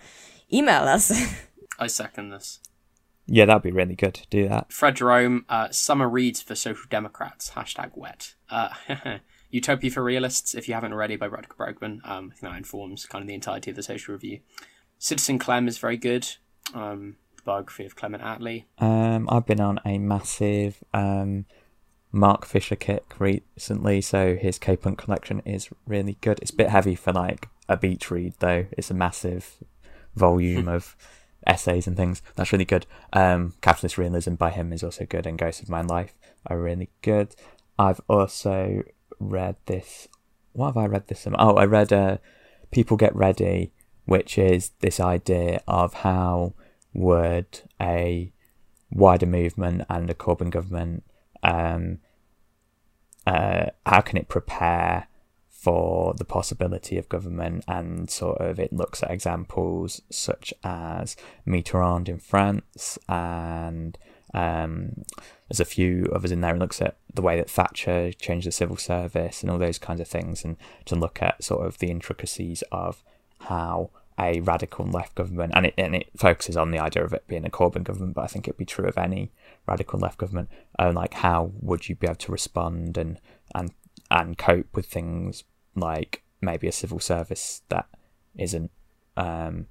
email 0.53 0.83
us. 0.83 1.13
I 1.79 1.89
second 1.89 2.31
this. 2.31 2.61
Yeah, 3.27 3.47
that'd 3.47 3.63
be 3.63 3.73
really 3.73 3.95
good. 3.95 4.21
Do 4.31 4.49
that. 4.49 4.73
Fred 4.73 4.97
Jerome, 4.97 5.47
uh, 5.49 5.71
summer 5.71 6.09
reads 6.09 6.43
for 6.43 6.55
social 6.55 6.87
democrats, 6.91 7.53
hashtag 7.53 7.93
wet. 7.95 8.35
Uh, 8.51 8.69
Utopia 9.51 9.91
for 9.91 10.03
Realists, 10.03 10.55
if 10.55 10.69
you 10.69 10.75
haven't 10.75 10.93
already, 10.93 11.17
by 11.17 11.29
Rutger 11.29 11.57
Bregman. 11.57 12.07
Um, 12.09 12.33
I 12.33 12.35
think 12.35 12.41
that 12.41 12.57
informs 12.57 13.07
kind 13.07 13.23
of 13.23 13.29
the 13.29 13.35
entirety 13.35 13.71
of 13.71 13.77
the 13.77 13.83
social 13.83 14.13
review. 14.13 14.41
Citizen 14.99 15.39
Clem 15.39 15.69
is 15.69 15.79
very 15.79 15.97
good. 15.97 16.29
Um, 16.75 17.17
biography 17.45 17.85
of 17.87 17.97
Clement 17.97 18.23
Attlee. 18.23 18.65
Um, 18.79 19.29
I've 19.31 19.47
been 19.47 19.61
on 19.61 19.81
a 19.85 19.99
massive 19.99 20.83
um, 20.93 21.47
Mark 22.11 22.45
Fisher 22.45 22.77
kick 22.77 23.05
recently, 23.19 24.01
so 24.01 24.37
his 24.37 24.59
K-Punk 24.59 24.99
collection 24.99 25.41
is 25.45 25.69
really 25.87 26.17
good. 26.21 26.39
It's 26.41 26.51
a 26.51 26.57
bit 26.57 26.71
heavy 26.71 26.95
for 26.95 27.13
like 27.13 27.49
a 27.69 27.77
beach 27.77 28.11
read, 28.11 28.35
though. 28.39 28.67
It's 28.73 28.91
a 28.91 28.95
massive 28.95 29.63
volume 30.15 30.69
of 30.69 30.97
essays 31.47 31.87
and 31.87 31.97
things. 31.97 32.23
That's 32.37 32.53
really 32.53 32.65
good. 32.65 32.87
Um, 33.13 33.55
Capitalist 33.61 33.99
Realism 33.99 34.35
by 34.35 34.51
him 34.51 34.73
is 34.73 34.83
also 34.83 35.05
good, 35.05 35.27
and 35.27 35.39
Ghost 35.39 35.63
of 35.63 35.69
My 35.69 35.83
Life 35.83 36.15
are 36.47 36.59
really 36.59 36.91
good. 37.03 37.35
I've 37.79 38.01
also 38.09 38.83
read 39.19 39.57
this. 39.67 40.09
What 40.53 40.67
have 40.67 40.77
I 40.77 40.87
read 40.87 41.09
this? 41.09 41.21
summer? 41.21 41.37
Oh, 41.39 41.57
I 41.57 41.65
read 41.65 41.93
uh, 41.93 42.19
People 42.71 42.97
Get 42.97 43.15
Ready, 43.15 43.73
which 44.05 44.39
is 44.39 44.71
this 44.81 45.01
idea 45.01 45.63
of 45.67 45.95
how 45.95 46.55
would 46.93 47.63
a 47.81 48.33
wider 48.91 49.27
movement 49.27 49.83
and 49.89 50.09
a 50.09 50.15
Corbyn 50.15 50.51
government, 50.51 51.03
um, 51.43 51.99
uh, 53.27 53.67
how 53.85 54.01
can 54.01 54.17
it 54.17 54.29
prepare 54.29 55.09
for 55.65 56.13
the 56.19 56.27
possibility 56.27 56.99
of 56.99 57.09
government 57.09 57.65
and 57.67 58.11
sort 58.11 58.39
of 58.39 58.61
it 58.61 58.71
looks 58.71 59.03
at 59.03 59.11
examples 59.11 60.03
such 60.11 60.53
as 60.63 61.17
Mitterrand 61.47 62.07
in 62.07 62.19
France 62.19 62.99
and 63.09 63.97
um, 64.35 65.05
there's 65.49 65.61
a 65.61 65.65
few 65.65 66.11
others 66.15 66.33
in 66.33 66.43
there. 66.43 66.55
It 66.55 66.59
looks 66.59 66.83
at 66.83 66.97
the 67.15 67.23
way 67.23 67.37
that 67.37 67.49
Thatcher 67.49 68.13
changed 68.13 68.47
the 68.47 68.53
civil 68.53 68.77
service 68.77 69.43
and 69.43 69.51
all 69.51 69.59
those 69.59 69.79
kinds 69.79 70.01
of 70.01 70.09
things, 70.09 70.45
and 70.45 70.57
to 70.87 70.97
look 70.97 71.23
at 71.23 71.43
sort 71.45 71.65
of 71.65 71.79
the 71.79 71.91
intricacies 71.91 72.65
of 72.73 73.05
how 73.43 73.91
a 74.19 74.41
radical 74.41 74.85
left 74.85 75.15
government, 75.15 75.53
and 75.55 75.67
it 75.67 75.75
and 75.79 75.95
it 75.95 76.09
focuses 76.17 76.57
on 76.57 76.73
the 76.73 76.81
idea 76.81 77.05
of 77.05 77.13
it 77.13 77.29
being 77.29 77.47
a 77.47 77.51
Corbyn 77.51 77.85
government, 77.85 78.15
but 78.15 78.23
I 78.23 78.27
think 78.27 78.49
it'd 78.49 78.59
be 78.59 78.65
true 78.65 78.89
of 78.89 78.99
any 78.99 79.31
radical 79.69 80.01
left 80.01 80.19
government. 80.19 80.49
And 80.81 80.97
like, 80.97 81.15
how 81.15 81.53
would 81.61 81.89
you 81.89 81.95
be 81.95 82.09
able 82.09 82.17
to 82.17 82.33
respond 82.33 82.99
and 82.99 83.21
and 83.55 83.71
and 84.11 84.37
cope 84.37 84.75
with 84.75 84.87
things 84.87 85.45
like 85.75 86.23
maybe 86.41 86.69
a 86.69 86.73
civil 86.73 86.99
service 86.99 87.63
that 87.69 87.87
isn't 88.37 88.71
um, 89.17 89.67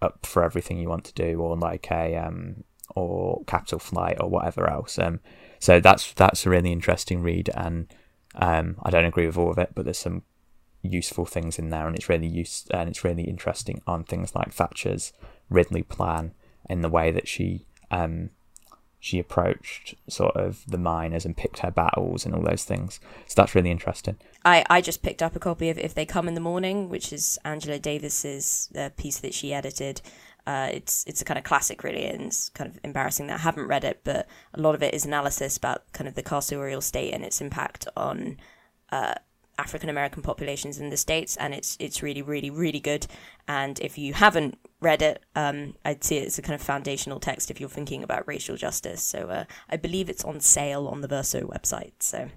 up 0.00 0.24
for 0.24 0.44
everything 0.44 0.78
you 0.78 0.88
want 0.88 1.04
to 1.04 1.14
do, 1.14 1.40
or 1.40 1.56
like 1.56 1.90
a 1.90 2.16
um, 2.16 2.64
or 2.94 3.42
Capital 3.46 3.78
Flight 3.78 4.18
or 4.20 4.28
whatever 4.28 4.68
else. 4.68 4.98
Um, 4.98 5.20
so 5.58 5.80
that's 5.80 6.12
that's 6.12 6.46
a 6.46 6.50
really 6.50 6.72
interesting 6.72 7.22
read, 7.22 7.50
and 7.54 7.92
um, 8.34 8.76
I 8.82 8.90
don't 8.90 9.04
agree 9.04 9.26
with 9.26 9.36
all 9.36 9.50
of 9.50 9.58
it, 9.58 9.72
but 9.74 9.84
there's 9.84 9.98
some 9.98 10.22
useful 10.82 11.26
things 11.26 11.58
in 11.58 11.70
there, 11.70 11.86
and 11.86 11.96
it's 11.96 12.08
really 12.08 12.28
use 12.28 12.66
and 12.70 12.88
it's 12.88 13.04
really 13.04 13.24
interesting 13.24 13.82
on 13.86 14.04
things 14.04 14.34
like 14.34 14.52
Thatcher's 14.52 15.12
Ridley 15.50 15.82
plan 15.82 16.34
in 16.68 16.82
the 16.82 16.88
way 16.88 17.10
that 17.10 17.28
she 17.28 17.66
um, 17.90 18.30
she 19.00 19.18
approached 19.18 19.94
sort 20.08 20.36
of 20.36 20.64
the 20.66 20.78
miners 20.78 21.24
and 21.24 21.36
picked 21.36 21.60
her 21.60 21.70
battles 21.70 22.26
and 22.26 22.34
all 22.34 22.42
those 22.42 22.64
things. 22.64 23.00
So 23.26 23.34
that's 23.36 23.54
really 23.54 23.70
interesting. 23.70 24.16
I, 24.44 24.64
I 24.68 24.80
just 24.80 25.02
picked 25.02 25.22
up 25.22 25.36
a 25.36 25.40
copy 25.40 25.70
of 25.70 25.78
If 25.78 25.94
They 25.94 26.06
Come 26.06 26.28
in 26.28 26.34
the 26.34 26.40
Morning, 26.40 26.88
which 26.88 27.12
is 27.12 27.38
Angela 27.44 27.78
Davis's 27.78 28.70
uh, 28.76 28.90
piece 28.96 29.18
that 29.20 29.34
she 29.34 29.54
edited. 29.54 30.00
Uh, 30.46 30.70
it's 30.72 31.04
it's 31.06 31.20
a 31.20 31.24
kind 31.24 31.36
of 31.36 31.44
classic, 31.44 31.84
really, 31.84 32.06
and 32.06 32.22
it's 32.22 32.48
kind 32.48 32.70
of 32.70 32.80
embarrassing 32.82 33.26
that 33.26 33.34
I 33.34 33.42
haven't 33.42 33.66
read 33.66 33.84
it, 33.84 34.00
but 34.02 34.26
a 34.54 34.60
lot 34.60 34.74
of 34.74 34.82
it 34.82 34.94
is 34.94 35.04
analysis 35.04 35.58
about 35.58 35.92
kind 35.92 36.08
of 36.08 36.14
the 36.14 36.22
carceral 36.22 36.82
state 36.82 37.12
and 37.12 37.22
its 37.22 37.42
impact 37.42 37.86
on 37.94 38.38
uh, 38.90 39.14
African 39.58 39.88
American 39.88 40.22
populations 40.22 40.78
in 40.78 40.90
the 40.90 40.96
states, 40.96 41.36
and 41.36 41.52
it's 41.52 41.76
it's 41.80 42.02
really, 42.02 42.22
really, 42.22 42.50
really 42.50 42.80
good. 42.80 43.06
And 43.46 43.78
if 43.80 43.98
you 43.98 44.14
haven't 44.14 44.58
read 44.80 45.02
it, 45.02 45.22
um, 45.34 45.74
I'd 45.84 46.04
say 46.04 46.18
it's 46.18 46.38
a 46.38 46.42
kind 46.42 46.54
of 46.54 46.62
foundational 46.62 47.18
text 47.18 47.50
if 47.50 47.60
you're 47.60 47.68
thinking 47.68 48.02
about 48.02 48.26
racial 48.28 48.56
justice. 48.56 49.02
So 49.02 49.28
uh, 49.28 49.44
I 49.68 49.76
believe 49.76 50.08
it's 50.08 50.24
on 50.24 50.40
sale 50.40 50.86
on 50.86 51.00
the 51.00 51.08
Verso 51.08 51.40
website. 51.42 51.94
So 52.00 52.28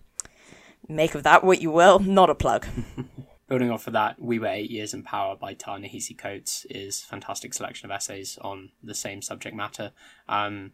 make 0.88 1.16
of 1.16 1.24
that 1.24 1.44
what 1.44 1.62
you 1.62 1.72
will. 1.72 2.00
Not 2.00 2.30
a 2.30 2.36
plug. 2.36 2.66
Building 3.48 3.70
off 3.70 3.86
of 3.86 3.94
that, 3.94 4.16
We 4.18 4.40
Were 4.40 4.48
Eight 4.48 4.72
Years 4.72 4.94
in 4.94 5.04
Power 5.04 5.36
by 5.36 5.54
Ta-Nehisi 5.54 6.18
Coates 6.18 6.66
is 6.70 7.04
a 7.04 7.08
fantastic 7.08 7.54
selection 7.54 7.86
of 7.86 7.94
essays 7.94 8.38
on 8.40 8.70
the 8.82 8.96
same 8.96 9.22
subject 9.22 9.54
matter. 9.54 9.92
Um, 10.30 10.72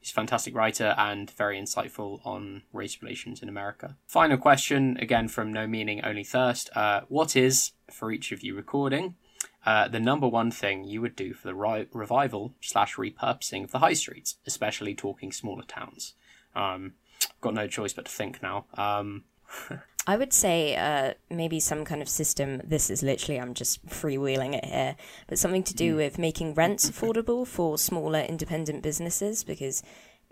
he's 0.00 0.10
a 0.10 0.14
fantastic 0.14 0.54
writer 0.54 0.94
and 0.98 1.30
very 1.30 1.60
insightful 1.60 2.24
on 2.26 2.62
race 2.72 3.00
relations 3.02 3.42
in 3.42 3.48
America. 3.48 3.96
Final 4.06 4.38
question, 4.38 4.96
again 4.98 5.28
from 5.28 5.52
No 5.52 5.66
Meaning 5.66 6.02
Only 6.04 6.24
Thirst. 6.24 6.70
Uh, 6.74 7.02
what 7.08 7.36
is, 7.36 7.72
for 7.90 8.10
each 8.10 8.32
of 8.32 8.42
you 8.42 8.56
recording, 8.56 9.14
uh, 9.66 9.88
the 9.88 10.00
number 10.00 10.26
one 10.26 10.50
thing 10.50 10.84
you 10.84 11.00
would 11.02 11.14
do 11.14 11.34
for 11.34 11.46
the 11.46 11.54
ri- 11.54 11.86
revival 11.92 12.54
slash 12.60 12.96
repurposing 12.96 13.64
of 13.64 13.72
the 13.72 13.80
high 13.80 13.92
streets, 13.92 14.36
especially 14.46 14.94
talking 14.94 15.30
smaller 15.30 15.64
towns. 15.64 16.14
Um, 16.54 16.94
got 17.40 17.54
no 17.54 17.66
choice 17.66 17.92
but 17.92 18.06
to 18.06 18.10
think 18.10 18.42
now. 18.42 18.64
Um, 18.74 19.24
I 20.06 20.16
would 20.16 20.32
say 20.32 20.76
uh, 20.76 21.14
maybe 21.28 21.60
some 21.60 21.84
kind 21.84 22.00
of 22.00 22.08
system. 22.08 22.62
This 22.64 22.90
is 22.90 23.02
literally, 23.02 23.40
I'm 23.40 23.54
just 23.54 23.84
freewheeling 23.86 24.54
it 24.54 24.64
here, 24.64 24.96
but 25.28 25.38
something 25.38 25.62
to 25.64 25.74
do 25.74 25.96
with 25.96 26.18
making 26.18 26.54
rents 26.54 26.90
affordable 26.90 27.46
for 27.46 27.78
smaller 27.78 28.20
independent 28.20 28.82
businesses 28.82 29.44
because 29.44 29.82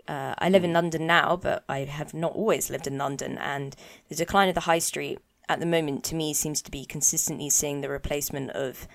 uh, 0.07 0.33
I 0.39 0.49
live 0.49 0.63
in 0.63 0.73
London 0.73 1.05
now, 1.05 1.37
but 1.37 1.63
I 1.69 1.79
have 1.79 2.13
not 2.13 2.33
always 2.33 2.69
lived 2.69 2.87
in 2.87 2.97
London. 2.97 3.37
And 3.37 3.75
the 4.09 4.15
decline 4.15 4.49
of 4.49 4.55
the 4.55 4.61
high 4.61 4.79
street 4.79 5.19
at 5.47 5.59
the 5.59 5.65
moment, 5.65 6.03
to 6.05 6.15
me, 6.15 6.33
seems 6.33 6.61
to 6.63 6.71
be 6.71 6.83
consistently 6.83 7.49
seeing 7.49 7.81
the 7.81 7.89
replacement 7.89 8.49
of 8.51 8.87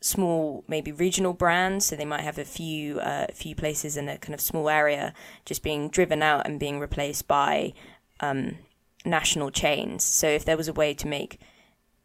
small, 0.00 0.62
maybe 0.68 0.92
regional 0.92 1.32
brands. 1.32 1.86
So 1.86 1.96
they 1.96 2.04
might 2.04 2.20
have 2.20 2.38
a 2.38 2.44
few, 2.44 3.00
uh, 3.00 3.28
few 3.34 3.54
places 3.54 3.96
in 3.96 4.08
a 4.08 4.18
kind 4.18 4.34
of 4.34 4.40
small 4.40 4.68
area 4.68 5.14
just 5.46 5.62
being 5.62 5.88
driven 5.88 6.22
out 6.22 6.46
and 6.46 6.60
being 6.60 6.80
replaced 6.80 7.26
by 7.26 7.72
um, 8.20 8.58
national 9.04 9.50
chains. 9.50 10.04
So 10.04 10.28
if 10.28 10.44
there 10.44 10.56
was 10.56 10.68
a 10.68 10.72
way 10.72 10.94
to 10.94 11.06
make 11.06 11.40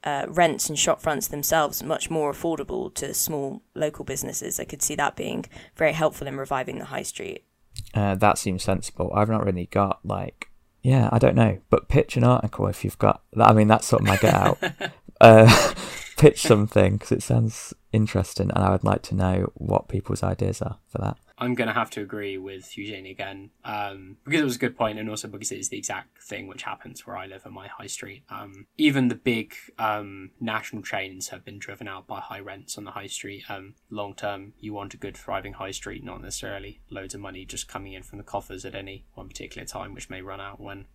uh, 0.03 0.25
rents 0.27 0.69
and 0.69 0.77
shop 0.77 1.01
fronts 1.01 1.27
themselves 1.27 1.82
much 1.82 2.10
more 2.10 2.32
affordable 2.32 2.93
to 2.95 3.13
small 3.13 3.62
local 3.73 4.06
businesses, 4.06 4.60
I 4.60 4.65
could 4.65 4.82
see 4.82 4.95
that 4.95 5.15
being 5.15 5.45
very 5.75 5.93
helpful 5.93 6.27
in 6.27 6.38
reviving 6.38 6.79
the 6.79 6.86
high 6.86 7.03
street. 7.03 7.45
Uh, 7.93 8.15
that 8.15 8.38
seems 8.38 8.63
sensible. 8.63 9.12
I've 9.15 9.29
not 9.29 9.45
really 9.45 9.67
got 9.67 9.99
like, 10.03 10.49
yeah, 10.82 11.10
I 11.12 11.19
don't 11.19 11.36
know, 11.36 11.60
but 11.69 11.88
pitch 11.88 12.17
an 12.17 12.23
article 12.23 12.67
if 12.67 12.84
you've 12.84 12.99
got. 12.99 13.21
I 13.38 13.53
mean, 13.53 13.67
that's 13.67 13.88
sort 13.88 14.01
of 14.01 14.08
my 14.08 14.17
get 14.17 14.34
out. 14.34 14.60
uh, 15.21 15.73
pitch 16.17 16.41
something 16.41 16.93
because 16.93 17.12
it 17.12 17.23
sounds 17.23 17.73
interesting, 17.91 18.51
and 18.51 18.63
I 18.63 18.71
would 18.71 18.84
like 18.84 19.01
to 19.03 19.15
know 19.15 19.51
what 19.56 19.88
people's 19.88 20.23
ideas 20.23 20.62
are 20.62 20.77
for 20.88 20.99
that. 20.99 21.17
I'm 21.43 21.56
going 21.56 21.67
to 21.67 21.73
have 21.73 21.89
to 21.91 22.01
agree 22.01 22.38
with 22.38 22.77
Eugenie 22.77 23.12
again 23.12 23.49
um, 23.65 24.15
because 24.23 24.39
it 24.39 24.45
was 24.45 24.56
a 24.56 24.60
good 24.60 24.77
point, 24.77 24.97
and 24.97 25.10
also 25.10 25.27
because 25.27 25.51
it 25.51 25.60
is 25.60 25.67
the 25.67 25.77
exact 25.77 26.23
thing 26.23 26.47
which 26.47 26.63
happens 26.63 27.06
where 27.06 27.17
I 27.17 27.25
live 27.25 27.45
on 27.45 27.53
my 27.53 27.67
high 27.67 27.88
street. 27.88 28.23
Um, 28.29 28.67
even 28.77 29.10
the 29.10 29.15
big 29.15 29.53
um, 29.77 30.32
national 30.39 30.84
chains 30.84 31.27
have 31.29 31.43
been 31.43 31.60
driven 31.60 31.86
out 31.86 32.08
by 32.08 32.21
high 32.21 32.39
rents 32.39 32.77
on 32.77 32.86
the 32.86 32.91
high 32.91 33.08
street. 33.08 33.43
Um, 33.49 33.75
long 33.89 34.15
term, 34.15 34.53
you 34.58 34.73
want 34.73 34.93
a 34.93 34.97
good, 34.97 35.17
thriving 35.17 35.53
high 35.53 35.71
street, 35.71 36.01
not 36.01 36.21
necessarily 36.21 36.79
loads 36.89 37.13
of 37.13 37.19
money 37.19 37.43
just 37.43 37.67
coming 37.67 37.91
in 37.91 38.03
from 38.03 38.19
the 38.19 38.23
coffers 38.23 38.63
at 38.63 38.73
any 38.73 39.03
one 39.13 39.27
particular 39.27 39.67
time, 39.67 39.93
which 39.93 40.10
may 40.10 40.21
run 40.21 40.39
out 40.39 40.62
when 40.62 40.86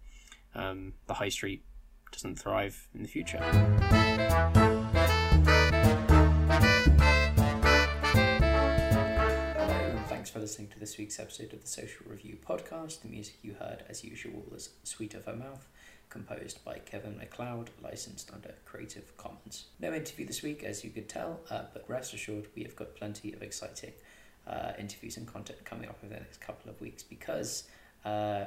um, 0.54 0.94
the 1.08 1.14
high 1.14 1.28
street 1.28 1.62
doesn't 2.11 2.38
thrive 2.38 2.88
in 2.94 3.02
the 3.02 3.08
future. 3.08 3.38
Listening 10.48 10.68
to 10.68 10.80
this 10.80 10.96
week's 10.96 11.20
episode 11.20 11.52
of 11.52 11.61
the 11.61 11.68
Social 11.68 12.06
Review 12.08 12.38
podcast. 12.42 13.02
The 13.02 13.08
music 13.08 13.34
you 13.42 13.54
heard, 13.61 13.84
as 13.87 14.02
usual, 14.02 14.42
was 14.50 14.70
Sweet 14.82 15.12
of 15.12 15.26
Her 15.26 15.37
Mouth, 15.37 15.68
composed 16.08 16.64
by 16.64 16.78
Kevin 16.78 17.18
MacLeod, 17.18 17.68
licensed 17.82 18.30
under 18.32 18.54
Creative 18.64 19.14
Commons. 19.18 19.66
No 19.78 19.92
interview 19.92 20.24
this 20.24 20.42
week, 20.42 20.64
as 20.64 20.82
you 20.82 20.88
could 20.88 21.06
tell, 21.06 21.40
uh, 21.50 21.64
but 21.74 21.84
rest 21.87 22.14
assured 22.14 22.46
we 22.56 22.62
have 22.62 22.74
got 22.74 22.94
plenty 22.94 23.30
of 23.34 23.42
exciting 23.42 23.92
uh, 24.46 24.72
interviews 24.78 25.18
and 25.18 25.26
content 25.26 25.62
coming 25.66 25.87
up 25.87 25.98
over 26.02 26.14
the 26.14 26.18
next 26.18 26.40
couple 26.40 26.70
of 26.70 26.80
weeks 26.80 27.02
because 27.02 27.64
uh, 28.06 28.46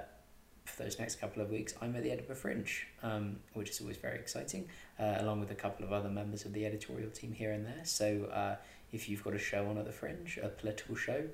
for 0.65 0.81
those 0.81 0.97
next 0.97 1.21
couple 1.21 1.43
of 1.43 1.51
weeks 1.51 1.75
I'm 1.83 1.95
at 1.95 2.01
the 2.01 2.09
Edinburgh 2.09 2.37
Fringe, 2.37 2.87
um, 3.03 3.35
which 3.53 3.69
is 3.69 3.79
always 3.79 3.97
very 3.97 4.17
exciting, 4.17 4.67
uh, 4.99 5.17
along 5.19 5.39
with 5.39 5.51
a 5.51 5.55
couple 5.55 5.85
of 5.85 5.93
other 5.93 6.09
members 6.09 6.45
of 6.45 6.53
the 6.53 6.65
editorial 6.65 7.11
team 7.11 7.31
here 7.31 7.51
and 7.51 7.63
there. 7.63 7.81
So 7.83 8.25
uh, 8.33 8.55
if 8.91 9.07
you've 9.07 9.23
got 9.23 9.35
a 9.35 9.39
show 9.39 9.67
on 9.67 9.77
at 9.77 9.85
the 9.85 9.91
Fringe, 9.91 10.39
a 10.41 10.49
political 10.49 10.95
show, 10.95 11.25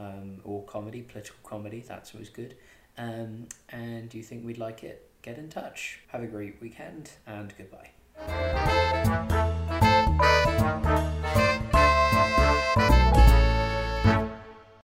um, 0.00 0.40
or 0.44 0.64
comedy, 0.64 1.02
political 1.02 1.38
comedy, 1.44 1.84
that's 1.86 2.14
always 2.14 2.30
good. 2.30 2.56
Um, 2.96 3.46
and 3.68 4.12
you 4.12 4.22
think 4.22 4.44
we'd 4.44 4.58
like 4.58 4.82
it? 4.82 5.08
Get 5.22 5.38
in 5.38 5.48
touch. 5.50 6.00
Have 6.08 6.22
a 6.22 6.26
great 6.26 6.60
weekend 6.60 7.10
and 7.26 7.52
goodbye. 7.56 7.90